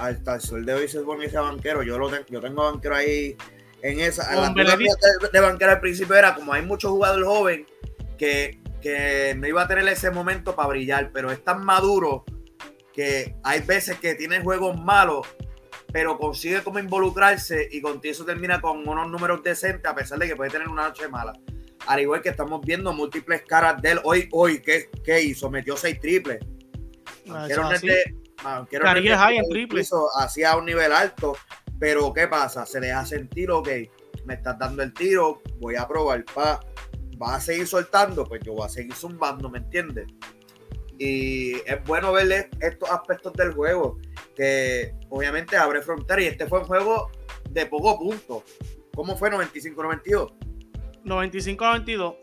[0.00, 1.82] Hasta el sol de hoy se pone ese banquero.
[1.82, 3.36] Yo, lo ten- yo tengo banquero ahí
[3.82, 4.32] en esa.
[4.34, 4.74] La
[5.22, 7.66] de, de banquero al principio era como hay muchos jugadores jóvenes
[8.16, 12.24] que, que no iba a tener ese momento para brillar, pero es tan maduro
[12.92, 15.26] que hay veces que tiene juegos malos,
[15.92, 20.28] pero consigue como involucrarse y contigo eso termina con unos números decentes a pesar de
[20.28, 21.32] que puede tener una noche mala.
[21.86, 25.50] Al igual que estamos viendo múltiples caras de él hoy, hoy, ¿qué, qué hizo?
[25.50, 26.40] Metió seis triples.
[27.30, 27.54] Ah, de
[29.16, 29.84] high en el triple.
[30.16, 31.36] Hacia un nivel alto,
[31.78, 32.66] pero ¿qué pasa?
[32.66, 33.68] Se deja sentir, ok,
[34.24, 36.60] me estás dando el tiro, voy a probar, pa,
[37.20, 40.06] va a seguir soltando, pues yo voy a seguir zumbando, ¿me entiendes?
[40.98, 43.98] Y es bueno verle estos aspectos del juego,
[44.38, 47.10] que obviamente abre fronteras, y este fue un juego
[47.50, 48.44] de poco punto.
[48.94, 50.32] ¿Cómo fue 95-92?
[51.04, 52.16] 95-92.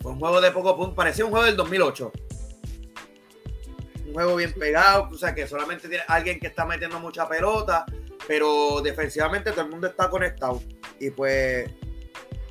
[0.00, 2.12] Fue un juego de poco punto, parecía un juego del 2008.
[4.06, 7.84] Un juego bien pegado, o sea que solamente tiene alguien que está metiendo mucha pelota,
[8.28, 10.62] pero defensivamente todo el mundo está conectado.
[11.00, 11.68] Y pues,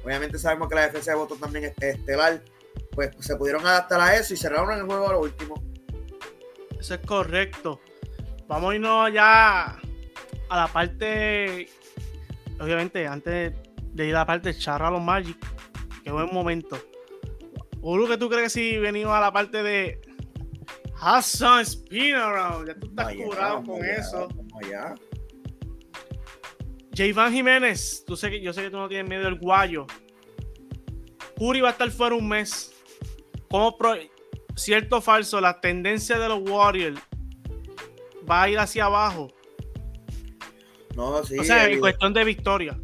[0.04, 2.44] obviamente sabemos que la defensa de Boston también es estelar.
[2.92, 5.64] Pues se pudieron adaptar a eso y cerraron el juego a lo último.
[6.78, 7.80] Eso es correcto.
[8.48, 9.80] Vamos a irnos ya
[10.50, 11.68] a la parte.
[12.60, 13.54] Obviamente, antes
[13.94, 15.38] de ir a la parte charra los Magic,
[16.04, 16.78] que buen momento.
[17.82, 20.00] Uru, ¿qué tú crees si venimos a la parte de
[21.00, 22.68] Hassan Spin Around?
[22.68, 24.28] Ya tú estás curado con eso.
[24.64, 24.96] allá.
[26.96, 29.88] Javán Jiménez, tú sé que, yo sé que tú no tienes miedo del guayo.
[31.38, 32.72] Curry va a estar fuera un mes.
[33.50, 33.96] ¿Cómo pro-
[34.56, 35.42] cierto o falso?
[35.42, 37.02] La tendencia de los Warriors
[38.30, 39.28] va a ir hacia abajo.
[40.96, 42.80] No, sí, o sea, en cuestión de victoria.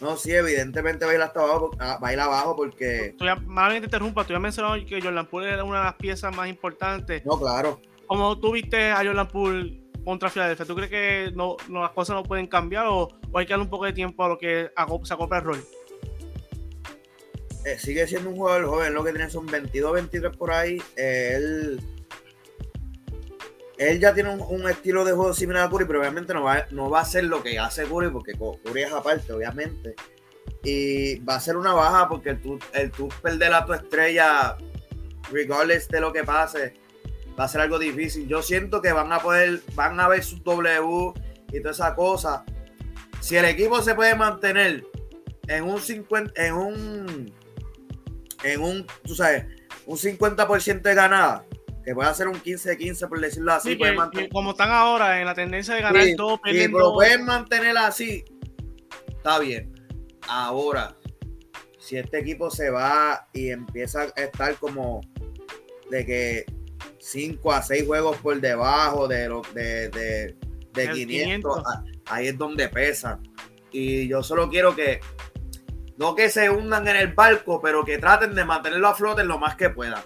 [0.00, 3.14] no, sí, evidentemente va a ir hasta abajo, ah, va a ir abajo porque.
[3.18, 6.34] Tú ya, te interrumpa, tú ya mencionado que Jordan Poole era una de las piezas
[6.36, 7.24] más importantes.
[7.24, 7.80] No, claro.
[8.06, 10.66] ¿Cómo tú viste a Jordan Poole contra Filadelfia?
[10.66, 13.64] ¿Tú crees que no, no- las cosas no pueden cambiar o, o hay que darle
[13.64, 14.70] un poco de tiempo a lo que
[15.04, 15.64] se acopla el rol?
[17.64, 20.82] eh, sigue siendo un jugador joven, lo que tiene son 22, 23 por ahí.
[20.96, 21.80] eh, él,
[23.78, 26.90] él ya tiene un, estilo de juego similar a Curry, pero obviamente no va, no
[26.90, 29.94] va a ser lo que hace Curry, porque Cu- Curry es aparte, obviamente.
[30.62, 34.56] Y va a ser una baja porque el tú, el tú perder a tu estrella,
[35.32, 36.74] regardless de lo que pase,
[37.38, 38.28] va a ser algo difícil.
[38.28, 41.12] Yo siento que van a poder, van a ver su W
[41.52, 42.44] y toda esa cosa.
[43.20, 44.84] Si el equipo se puede mantener
[45.48, 47.32] en un 50, en un
[48.44, 49.46] en un, tú sabes,
[49.86, 51.44] un 50% de ganada,
[51.84, 55.26] que puede ser un 15-15 por decirlo así, Sí, puede que- como están ahora en
[55.26, 56.78] la tendencia de ganar Sí, todo, sí, perdiendo.
[56.78, 58.24] pero pueden mantener así,
[59.08, 59.72] está bien.
[60.28, 60.96] Ahora,
[61.78, 65.02] si este equipo se va y empieza a estar como
[65.90, 66.44] de que
[66.98, 70.36] 5 a 6 juegos por debajo de lo de, de,
[70.72, 71.66] de El 500, 500.
[71.66, 73.20] a- ahí es donde pesan.
[73.70, 75.00] Y yo solo quiero que
[75.98, 79.38] no que se hundan en el barco, pero que traten de mantenerlo a flote lo
[79.38, 80.02] más que puedan.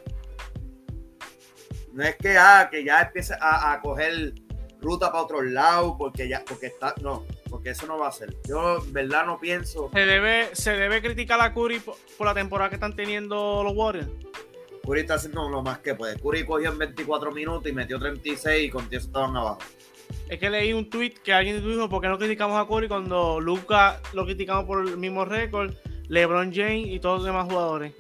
[1.99, 4.33] No es que, ah, que ya empiece a, a coger
[4.81, 8.37] ruta para otro lado porque ya porque está no porque eso no va a ser
[8.49, 12.35] yo en verdad no pienso Se debe, se debe criticar a Curry por, por la
[12.35, 14.09] temporada que están teniendo los Warriors.
[14.85, 18.69] Curry está haciendo lo más que puede Curry cogió en 24 minutos y metió 36
[18.69, 19.59] y con eso estaban abajo
[20.29, 23.41] Es que leí un tweet que alguien dijo, ¿por qué no criticamos a Curry cuando
[23.41, 25.75] Luca lo criticamos por el mismo récord,
[26.07, 27.93] LeBron James y todos los demás jugadores?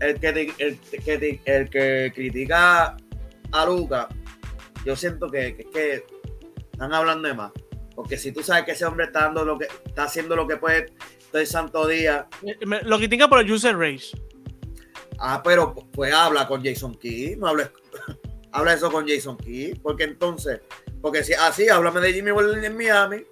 [0.00, 2.96] El que te- el, que el que critica
[3.52, 4.08] a Luca
[4.84, 6.04] yo siento que, que que
[6.72, 7.52] están hablando de más
[7.94, 10.56] porque si tú sabes que ese hombre está dando lo que está haciendo lo que
[10.56, 10.86] puede
[11.30, 12.26] todo el santo día
[12.66, 14.16] me- Lo critican por el user race.
[15.18, 17.70] Ah, pero pues habla con Jason Key, no hables,
[18.52, 20.60] habla eso con Jason Key, porque entonces,
[21.00, 23.24] porque si así, háblame de Jimmy Butler en Miami,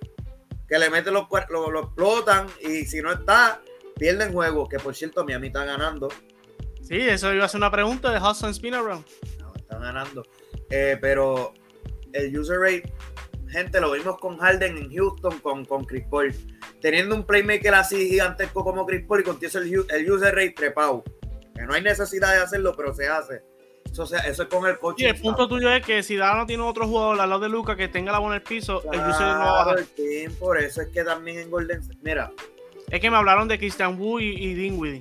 [0.69, 3.61] que le meten los lo, lo explotan y si no está,
[3.99, 6.09] pierden juego, que por cierto Miami está ganando.
[6.93, 9.03] Sí, eso iba a ser una pregunta de Hudson Spin Around.
[9.41, 10.27] No, están ganando.
[10.69, 11.55] Eh, pero
[12.13, 12.93] el user rate,
[13.49, 16.35] gente, lo vimos con Harden en Houston, con, con Chris Paul.
[16.83, 21.03] Teniendo un playmaker así gigantesco como Chris Paul y contiene el, el user rate trepado.
[21.55, 23.41] Que no hay necesidad de hacerlo, pero se hace.
[23.91, 25.05] Eso, se- eso es con el coche.
[25.05, 27.49] Y el punto tuyo es que si Dara no tiene otro jugador al lado de
[27.49, 29.85] Luca que tenga la bola en el piso, el user no va a bajar.
[30.39, 32.31] por eso es que también en Golden Mira,
[32.91, 35.01] Es que me hablaron de Christian Wu y, y Dinwiddie.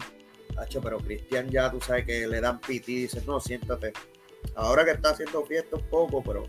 [0.62, 3.94] Hacho, pero Cristian ya tú sabes que le dan piti y dices, no, siéntate.
[4.56, 6.44] Ahora que está haciendo fiesta un poco, pero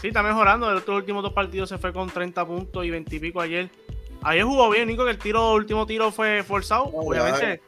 [0.00, 0.70] Sí, está mejorando.
[0.70, 3.68] En estos últimos dos partidos se fue con 30 puntos y 20 y pico ayer.
[4.22, 6.90] Ayer jugó bien, Nico, que el tiro, el último tiro fue forzado.
[6.92, 7.60] No, Obviamente,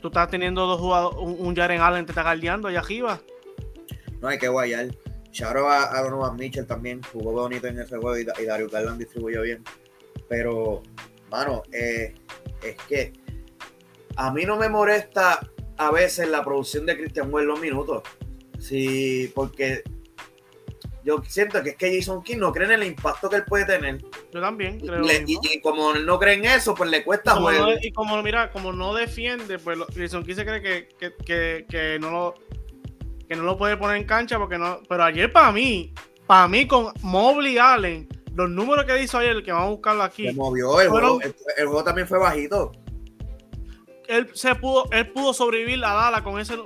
[0.00, 3.20] tú estás teniendo dos jugadores, un, Jaren Allen te está guardiando allá arriba.
[4.20, 4.88] no hay que guayar.
[5.30, 9.42] Charo a, a Donovan Mitchell también jugó bonito en ese juego y Dario Garland distribuyó
[9.42, 9.62] bien.
[10.28, 10.82] Pero,
[11.30, 12.14] mano, eh,
[12.62, 13.12] es que
[14.18, 15.40] a mí no me molesta
[15.76, 18.02] a veces la producción de Christian en los minutos.
[18.58, 19.82] Sí, porque
[21.04, 23.64] yo siento que es que Jason King no cree en el impacto que él puede
[23.64, 23.98] tener.
[24.32, 25.00] Yo también creo.
[25.00, 27.60] Le- y, y como él no cree en eso, pues le cuesta Como jugar.
[27.60, 31.66] no- y como mira, como no defiende, pues Jason Kidd se cree que, que, que,
[31.68, 32.34] que no lo
[33.28, 34.80] que no lo puede poner en cancha porque no.
[34.88, 35.94] Pero ayer para mí,
[36.26, 40.26] para mí con Mobley Allen, los números que hizo ayer, que vamos a buscarlo aquí,
[40.26, 42.72] Se movió, el, Fueron- juego, el, el juego también fue bajito.
[44.08, 46.56] Él se pudo, él pudo sobrevivir a Dala con ese.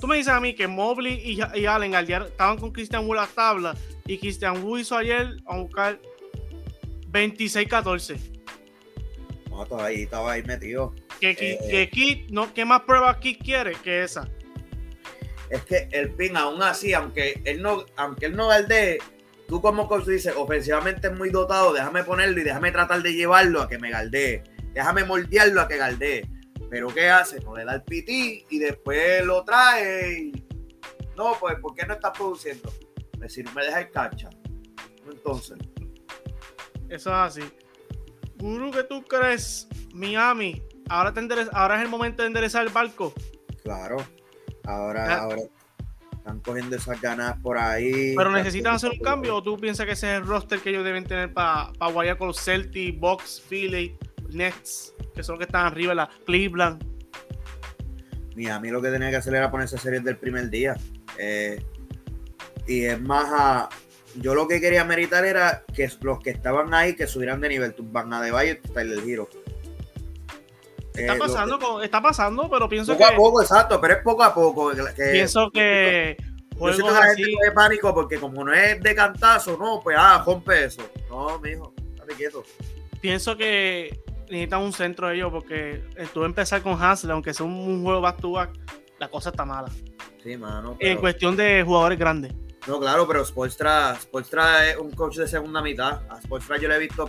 [0.00, 3.30] Tú me dices a mí que Mobley y, y Allen estaban con Christian Wood las
[3.30, 6.00] tablas y Christian Wood hizo ayer a buscar
[7.10, 8.18] 26-14.
[9.50, 10.94] No, estaba ahí, estaba ahí metido.
[11.20, 11.58] Ki- Eh.
[11.70, 14.28] que Kidd, no, ¿Qué más pruebas Kidd quiere que esa?
[15.50, 18.98] Es que el pin, aún así, aunque él no, aunque él no galdee,
[19.48, 23.62] tú como coach dices, ofensivamente es muy dotado, déjame ponerlo y déjame tratar de llevarlo
[23.62, 24.44] a que me galdee.
[24.74, 26.28] Déjame moldearlo a que galdee.
[26.70, 27.40] Pero ¿qué hace?
[27.40, 30.44] No le da el PT y después lo trae y...
[31.16, 32.72] No, pues, ¿por qué no estás produciendo?
[33.18, 34.30] Pues si no me deja en cancha.
[35.10, 35.58] Entonces,
[36.88, 37.40] Eso es así.
[38.36, 39.66] Guru, ¿qué tú crees?
[39.92, 43.12] Miami, ahora, te enderez- ahora es el momento de enderezar el barco.
[43.62, 43.96] claro.
[44.64, 45.18] Ahora, Ya.
[45.22, 45.40] ahora
[46.12, 48.14] están cogiendo esas ganas por ahí.
[48.14, 50.84] Pero necesitan hacer un cambio o tú piensas que ese es el roster que ellos
[50.84, 53.96] deben tener para pa guayar con los Celtics, Bucks, Philly,
[54.28, 56.84] Nets, que son los que están arriba, la Cleveland.
[58.36, 60.76] Miami lo que tenía que hacer era ponerse series del primer día.
[61.18, 61.60] Eh,
[62.66, 63.68] y es más, a-
[64.16, 67.74] yo lo que quería meritar era que los que estaban ahí que subieran de nivel.
[67.78, 69.28] Van a de Valle y Tyler Hero.
[70.94, 73.94] Está Eh, pasando, que- con- está pasando, pero pienso poco que a poco, exacto, pero
[73.94, 74.70] es poco a poco.
[74.72, 76.16] que- pienso que
[76.58, 79.80] yo siento que la así, gente coge pánico porque como no es de cantazo, no,
[79.82, 80.82] pues ah, rompe eso.
[81.08, 82.42] No, mijo, estate quieto.
[83.00, 87.82] pienso que necesitan un centro ellos porque tú empezar con Hansel, aunque sea un, un
[87.82, 88.50] juego back to back,
[88.98, 89.68] la cosa está mala.
[90.22, 90.72] Sí, mano.
[90.72, 92.32] En pero- cuestión de jugadores grandes.
[92.66, 96.02] No, claro, pero Spolstra, Spolstra es un coach de segunda mitad.
[96.10, 97.08] A Spolstra yo le he visto,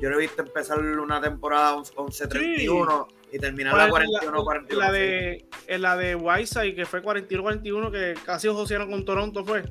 [0.00, 4.72] yo le he visto empezar una temporada 11-31 y terminar la 41-41.
[4.72, 9.64] la de en la de Whiteside que fue 41-41 que casi ojociaron con Toronto fue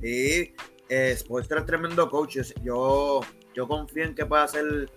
[0.00, 0.54] Sí,
[0.88, 2.38] eh, Spoelstra es tremendo coach.
[2.62, 3.20] Yo,
[3.54, 4.88] yo confío en que pueda hacer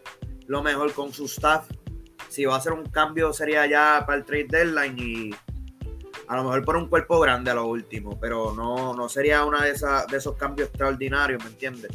[0.49, 1.69] lo mejor con su staff.
[2.27, 5.29] Si va a hacer un cambio sería ya para el trade deadline y
[6.27, 9.63] a lo mejor por un cuerpo grande a lo último, pero no, no sería una
[9.63, 11.91] de, esas, de esos cambios extraordinarios, ¿me entiendes?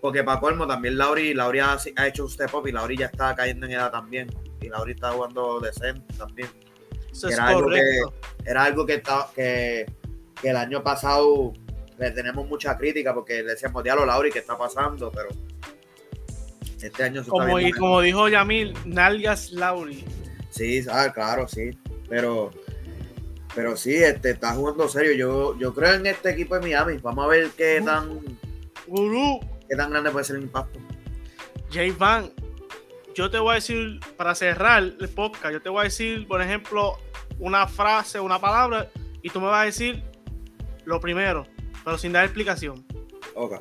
[0.00, 3.06] Porque para colmo también Lauri, Lauri ha, ha hecho un step up y Lauri ya
[3.06, 4.28] está cayendo en edad también.
[4.60, 6.48] Y Lauri está jugando decente también.
[7.12, 9.02] eso es Era algo correcto era algo que,
[9.36, 9.86] que,
[10.40, 11.52] que el año pasado
[11.96, 15.12] le tenemos mucha crítica porque le decíamos, diablo, Lauri, ¿qué está pasando?
[15.12, 15.28] Pero
[16.86, 20.04] este año como, y como dijo Yamil Nalgas Lauri
[20.50, 21.70] Sí, ah, claro, sí.
[22.10, 22.50] Pero,
[23.54, 25.12] pero sí, este, está jugando serio.
[25.12, 26.98] Yo, yo creo en este equipo de Miami.
[26.98, 28.20] Vamos a ver qué tan,
[28.86, 30.78] Gurú qué tan grande puede ser el impacto.
[31.70, 32.30] Jay Van
[33.14, 36.40] yo te voy a decir para cerrar el podcast yo te voy a decir por
[36.40, 36.98] ejemplo
[37.38, 38.90] una frase una palabra
[39.22, 40.02] y tú me vas a decir
[40.86, 41.46] lo primero
[41.84, 42.84] pero sin dar explicación
[43.34, 43.54] Ok.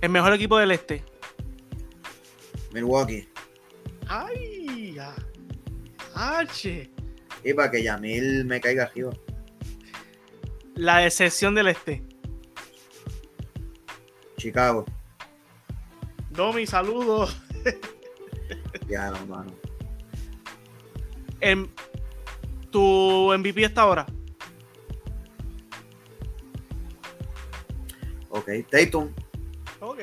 [0.00, 1.02] El mejor equipo del este
[2.72, 3.28] Milwaukee.
[4.08, 5.14] ay ya.
[6.14, 6.90] H.
[7.44, 9.12] Y para que Yamil me caiga arriba.
[10.74, 12.02] la decepción del este
[14.36, 14.84] Chicago.
[16.30, 17.36] Domi saludos
[18.88, 19.52] Ya no, mano.
[21.40, 21.70] En-
[22.70, 24.06] tu MVP hasta ahora
[28.30, 28.48] Ok.
[28.70, 29.12] Tatum.
[29.80, 29.98] Ok.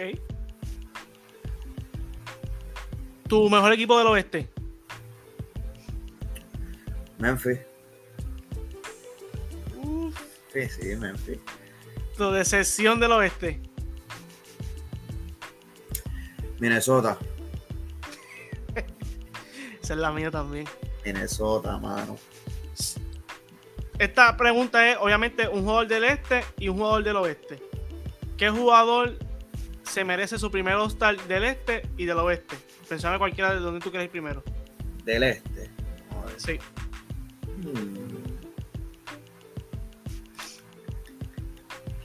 [3.28, 4.50] Tu mejor equipo del oeste.
[7.18, 7.60] Memphis.
[9.76, 10.12] Uh,
[10.54, 11.40] Memphis, sí, Memphis.
[12.18, 13.60] Tu decepción del oeste.
[16.60, 17.18] Minnesota.
[19.82, 20.66] Esa es la mía también.
[21.04, 22.18] Minnesota, mano.
[23.98, 27.62] Esta pregunta es, obviamente, un jugador del este y un jugador del oeste.
[28.38, 29.18] ¿Qué jugador
[29.86, 32.56] se merece su primer All-Star del este y del oeste?
[32.88, 34.44] Pensame cualquiera de donde tú quieras ir primero.
[35.04, 35.70] Del este.
[36.38, 36.60] Sí.
[37.58, 38.06] Hmm.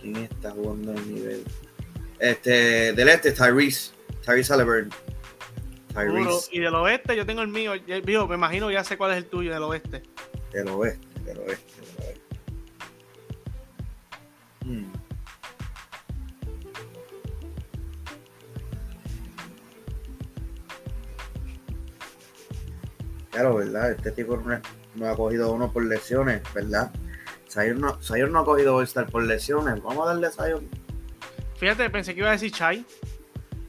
[0.01, 1.45] ¿Quién está jugando el nivel?
[2.19, 3.93] Este, del este, Tyrese.
[4.25, 4.99] Tyrese Halliburton.
[5.95, 6.49] Tyrese.
[6.53, 7.73] Y del oeste yo tengo el mío.
[8.05, 10.03] Viejo, me imagino ya sé cuál es el tuyo del oeste.
[10.53, 12.21] Del oeste, del oeste, del oeste.
[14.65, 15.00] Hmm.
[23.31, 23.93] Claro, ¿verdad?
[23.93, 24.37] Este tipo
[24.95, 26.91] no, ha cogido uno por lesiones, ¿verdad?
[27.49, 29.83] Zion no, Zion no ha cogido All-Star por lesiones.
[29.83, 30.69] Vamos a darle a Zion.
[31.57, 32.85] Fíjate, pensé que iba a decir Chai.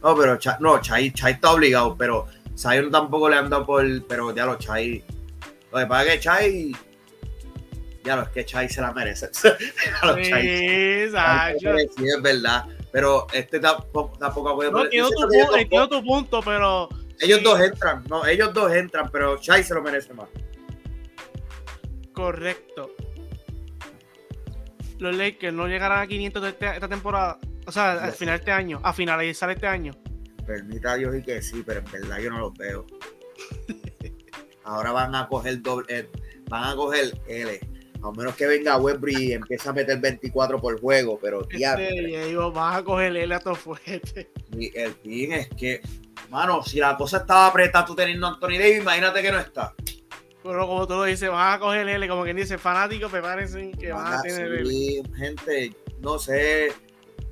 [0.02, 3.86] No, pero Chai, no, Chai, Chai está obligado, pero Zion tampoco le han dado por.
[4.08, 5.04] Pero ya lo Chai.
[5.72, 6.72] Lo que pasa es que Chai.
[8.04, 9.30] Ya lo es que Chai se la merece.
[9.44, 11.78] Ya lo, Chai- Sí, Sacho.
[11.98, 12.66] Sí, es verdad.
[12.92, 16.90] Pero este tampoco, tampoco ha podido No, entiendo tu, tu punto, pero.
[17.22, 18.04] Ellos dos entran.
[18.10, 20.28] No, ellos dos entran, pero Chai se lo merece más.
[22.14, 22.92] Correcto.
[25.00, 27.40] Los Lakers no llegarán a 500 de este- esta temporada.
[27.66, 28.80] O sea, al final de este año.
[28.84, 29.94] A finalizar este año.
[30.46, 32.86] Permita a Dios y que sí, pero en verdad yo no los veo.
[34.64, 36.10] Ahora van a coger doble, eh,
[36.50, 37.60] van a coger L.
[38.04, 41.96] A menos que venga Westbury y empiece a meter 24 por juego, pero tía, Este,
[42.02, 44.32] y digo, vas a coger el a todo fuerte.
[44.58, 45.82] y el fin es que,
[46.32, 49.74] mano, si la cosa estaba apretada tú teniendo a Anthony Davis, imagínate que no está.
[50.44, 53.92] Pero como tú lo dices, vas a coger L, como quien dice, fanáticos, prepárense que
[53.92, 55.04] van a Van a tener L.
[55.16, 56.74] gente, no sé,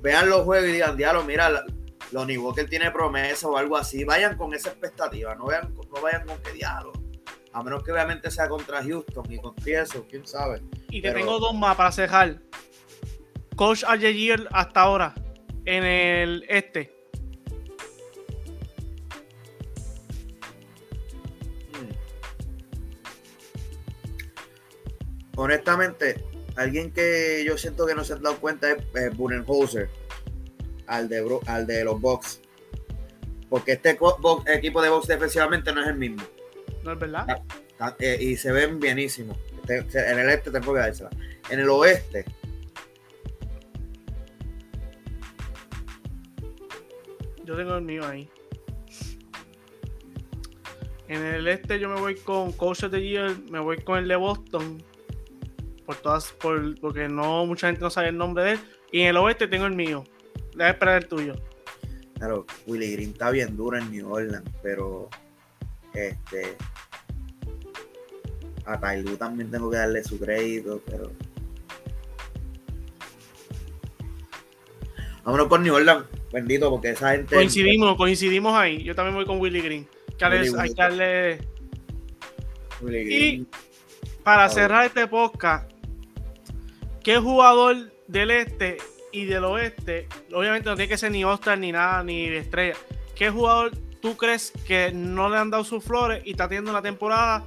[0.00, 1.64] vean los juegos y digan, diablo, mira,
[2.12, 6.24] Lonnie Walker tiene promesa o algo así, vayan con esa expectativa, no, vean, no vayan
[6.24, 6.92] con que diablo.
[7.52, 10.62] A menos que obviamente sea contra Houston y confieso, quién sabe.
[10.88, 12.38] Y te pero- tengo dos más para cerrar.
[13.56, 15.14] Coach Ayer hasta ahora
[15.64, 16.99] en el este.
[25.40, 26.22] Honestamente,
[26.56, 29.88] alguien que yo siento que no se han dado cuenta es Budenholzer,
[30.86, 32.42] al de, al de los Bucks.
[33.48, 33.98] Porque este
[34.48, 36.22] equipo de Bucks defensivamente no es el mismo.
[36.84, 37.24] ¿No es verdad?
[37.28, 37.42] Ah.
[37.78, 39.38] Ta- eh, y se ven bienísimos.
[39.66, 41.08] Este- En el este tengo que dársela.
[41.48, 42.26] En el oeste,
[47.44, 48.28] Yo tengo el mío ahí.
[51.08, 54.14] En el este yo me voy con Coach the Year, me voy con el de
[54.16, 54.80] Boston.
[55.84, 58.60] Por todas, por, porque no mucha gente no sabe el nombre de él.
[58.92, 60.04] Y en el oeste tengo el mío.
[60.54, 61.34] Deja esperar el tuyo.
[62.16, 65.08] claro, Willie Green está bien duro en New Orleans, pero
[65.94, 66.56] este
[68.64, 71.10] a Tyloo también tengo que darle su crédito, pero
[75.24, 78.82] vámonos con New Orleans, bendito, porque esa gente Coincidimos, coincidimos ahí.
[78.82, 79.88] Yo también voy con Willie Green.
[80.58, 81.38] Hay que darle.
[82.80, 83.48] Willie Y Green,
[84.24, 85.70] para cerrar este podcast,
[87.02, 88.78] ¿qué jugador del este
[89.12, 92.74] y del oeste, obviamente no tiene que ser ni Oscar ni nada, ni estrella,
[93.16, 96.82] qué jugador tú crees que no le han dado sus flores y está teniendo una
[96.82, 97.44] temporada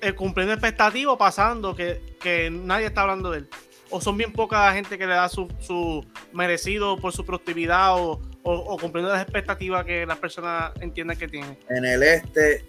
[0.00, 3.48] eh, cumpliendo expectativas o pasando que, que nadie está hablando de él?
[3.90, 8.20] ¿O son bien poca gente que le da su, su merecido por su productividad o,
[8.44, 11.58] o- o cumpliendo las expectativas que las personas entienden que tienen?
[11.68, 12.64] en el este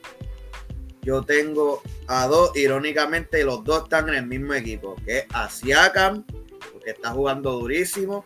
[1.01, 5.49] yo tengo a dos, irónicamente los dos están en el mismo equipo, que es a
[5.49, 6.25] Siakam,
[6.71, 8.25] porque está jugando durísimo,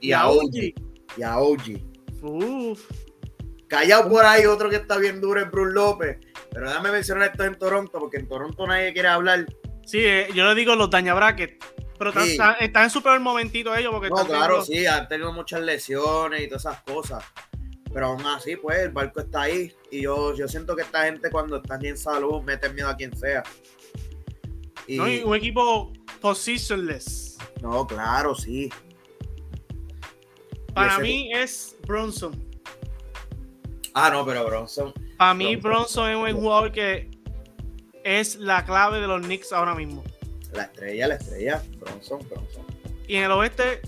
[0.00, 0.54] y a OG,
[1.16, 1.62] y a OG.
[2.22, 2.80] Uf.
[3.68, 6.18] Callado por ahí, otro que está bien duro es Bruce López.
[6.50, 9.46] Pero déjame mencionar esto en Toronto, porque en Toronto nadie quiere hablar.
[9.84, 11.62] Sí, eh, yo le digo los daña bracket.
[11.98, 12.32] Pero están, Sí.
[12.32, 15.60] están- están en su peor momentito ellos porque No, claro, teniendo- sí, han tenido muchas
[15.62, 17.24] lesiones y todas esas cosas.
[17.94, 19.72] Pero aún así, pues, el barco está ahí.
[19.90, 23.16] Y yo, yo siento que esta gente cuando están en salud mete miedo a quien
[23.16, 23.42] sea.
[24.88, 25.08] Y, ¿no?
[25.08, 27.38] Y un equipo positionless.
[27.62, 28.68] no, claro, sí.
[30.74, 32.44] Para ese- mí es Bronson.
[33.94, 34.92] Ah, no, pero Bronson.
[35.16, 36.04] Para mí Bronson.
[36.04, 37.10] Bronson es un jugador que
[38.02, 40.02] es la clave de los Knicks ahora mismo.
[40.52, 41.62] La estrella, la estrella.
[41.78, 42.64] Bronson, Bronson.
[43.06, 43.82] Y en el oeste,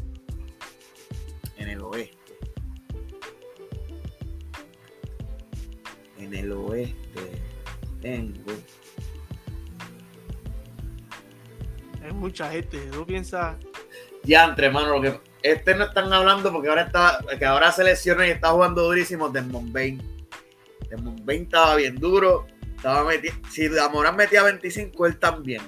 [6.19, 7.43] En el oeste.
[8.01, 8.53] Tengo.
[12.07, 12.79] es mucha gente.
[12.93, 13.57] Tú piensas.
[14.23, 17.85] Ya, entre mano, lo que este no están hablando porque ahora está, que ahora se
[17.85, 20.03] lesiona y está jugando durísimo Desmond Bain.
[20.89, 22.47] Desmond Bain estaba bien duro.
[22.77, 25.63] Estaba meti- si Morán metía 25, él también.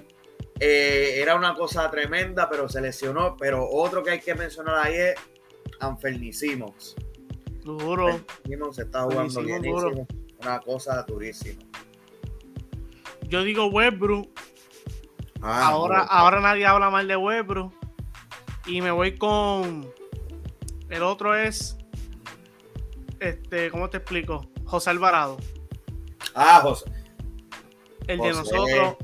[0.61, 3.37] Eh, era una cosa tremenda, pero se lesionó.
[3.37, 5.15] Pero otro que hay que mencionar ahí es
[5.81, 6.95] Anferni Simons.
[7.65, 8.21] Duro.
[8.45, 9.63] Simons está jugando bien.
[10.41, 11.63] Una cosa durísima.
[13.29, 14.29] Yo digo Westbrook.
[15.43, 17.73] Ah, ahora, no, ahora nadie habla mal de Westbrook.
[18.67, 19.89] Y me voy con.
[20.89, 21.77] El otro es.
[23.21, 24.49] Este, ¿cómo te explico?
[24.65, 25.39] José Alvarado.
[26.35, 26.91] Ah, José.
[28.07, 28.97] El de nosotros.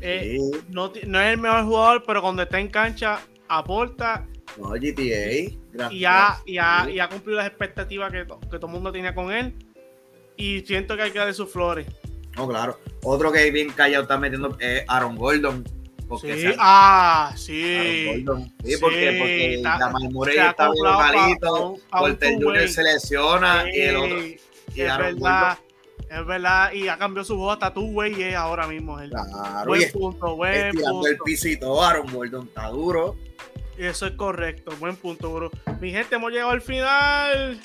[0.00, 0.60] eh, Sí.
[0.68, 4.26] no, es el mejor jugador, pero cuando está en cancha, aporta
[4.58, 5.32] No, GTA.
[5.90, 6.92] y ya, y ya, sí.
[6.92, 9.54] y ha cumplido las expectativas que, que todo el mundo tenía con él.
[10.36, 11.86] Y siento que hay que darle sus flores.
[12.36, 12.78] No, claro.
[13.02, 15.64] Otro que bien callado está metiendo es Aaron Gordon.
[16.08, 18.04] Porque Sí, ah, Aaron sí.
[18.24, 18.44] Gordon.
[18.64, 21.76] Sí, Sí, porque, porque está- Jamal Murray está bien malito.
[21.90, 22.34] Porter.
[22.34, 24.18] Junior se lesiona y el otro.
[24.20, 24.40] Y
[24.80, 25.58] es Aaron verdad,
[26.10, 26.72] es verdad.
[26.72, 29.10] Y ha cambiado su juego hasta tú, güey, y es ahora mismo él.
[29.10, 31.24] Claro, buen punto, buen estirando el punto.
[31.24, 31.82] pisito.
[31.82, 33.16] Aaron Gordon está duro.
[33.78, 35.50] Eso es correcto, buen punto, bro.
[35.80, 37.60] Mi gente, hemos llegado al final.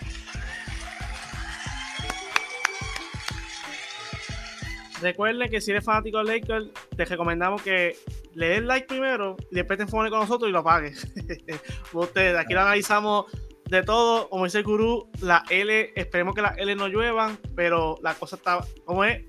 [5.01, 7.97] Recuerden que si eres fanático de Lakers, te recomendamos que
[8.35, 11.07] le des like primero y después te enfoques con nosotros y lo pagues.
[11.93, 13.25] Ustedes, aquí lo analizamos
[13.67, 14.29] de todo.
[14.29, 18.35] Como dice el gurú, la L, esperemos que la L no lluevan, pero la cosa
[18.35, 19.23] está, como es,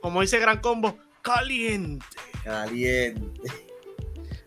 [0.00, 2.04] como dice Gran Combo, caliente.
[2.42, 3.50] Caliente.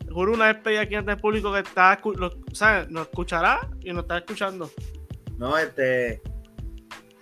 [0.05, 2.89] El gurú una vez pedí aquí ante el público que está, lo, ¿sabes?
[2.89, 4.69] nos escuchará y nos está escuchando.
[5.37, 6.21] No, este.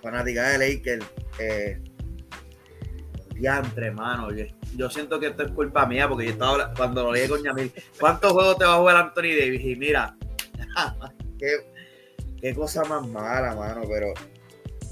[0.02, 1.06] Fanática de Lakers.
[1.40, 1.82] Eh,
[3.36, 4.32] diantre, mano.
[4.32, 7.44] Yo, yo siento que esto es culpa mía porque yo estaba cuando lo leí con
[7.44, 7.72] Yamil.
[8.00, 9.62] ¿Cuántos juegos te va a jugar Anthony Davis?
[9.64, 10.16] Y mira,
[11.40, 11.72] qué,
[12.42, 13.82] qué cosa más mala, mano.
[13.88, 14.08] Pero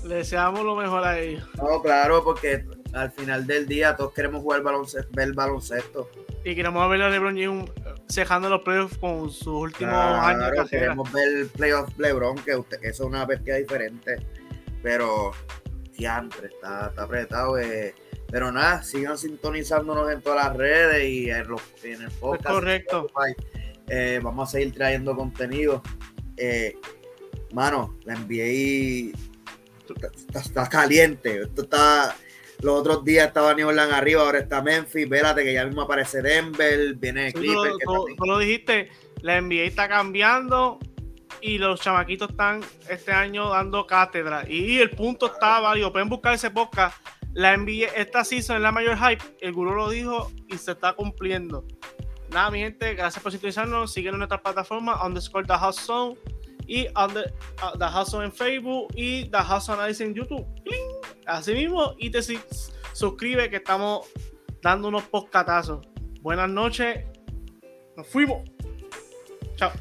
[0.05, 1.43] Le deseamos lo mejor a ellos.
[1.57, 6.09] no, claro, porque al final del día todos queremos jugar baloncesto, ver baloncesto.
[6.45, 7.71] Y queremos ver a LeBron James
[8.09, 10.67] cejando los playoffs con sus últimos años de Claro, carrera.
[10.69, 14.17] queremos ver el playoff LeBron, que usted, eso es una bestia diferente.
[14.83, 15.31] Pero,
[15.97, 17.57] diantre, está, está apretado.
[17.57, 17.95] eh.
[18.33, 22.49] Pero nada, sigan sintonizándonos en todas las redes y en, los, en el podcast.
[22.49, 23.05] correcto.
[23.07, 23.47] Spotify.
[23.87, 25.83] Eh, vamos a seguir trayendo contenido.
[26.35, 26.75] Eh,
[27.51, 29.13] mano, la NBA
[29.87, 31.41] está, está- está caliente.
[31.43, 32.15] Esto está.
[32.61, 35.07] Los otros días estaba New Orleans arriba, ahora está Memphis.
[35.07, 37.71] Vélate que ya mismo aparece Denver, viene tú, Clipper.
[37.77, 38.89] que tú- también- tú lo dijiste,
[39.21, 40.79] la NBA está cambiando
[41.39, 44.43] y los chamaquitos están este año dando cátedra.
[44.49, 45.91] Y el punto está válido.
[45.91, 46.97] Pueden buscar ese podcast.
[47.33, 49.23] La NBA, esta season es la mayor hype.
[49.41, 51.65] El gurú lo dijo y se está cumpliendo.
[52.29, 53.91] Nada, mi gente, gracias por sintonizarnos.
[53.91, 56.17] Síguenos en nuestras plataformas, underscore The House Zone
[56.67, 60.45] y under, uh, The House Zone en Facebook y The House Analysis en YouTube.
[60.63, 60.87] ¡Cling!
[61.25, 62.21] Así mismo, y te
[62.93, 64.07] suscribe que estamos
[64.61, 65.85] dando unos podcatazos.
[66.21, 67.05] Buenas noches.
[67.95, 68.43] Nos fuimos.
[69.55, 69.71] Chao.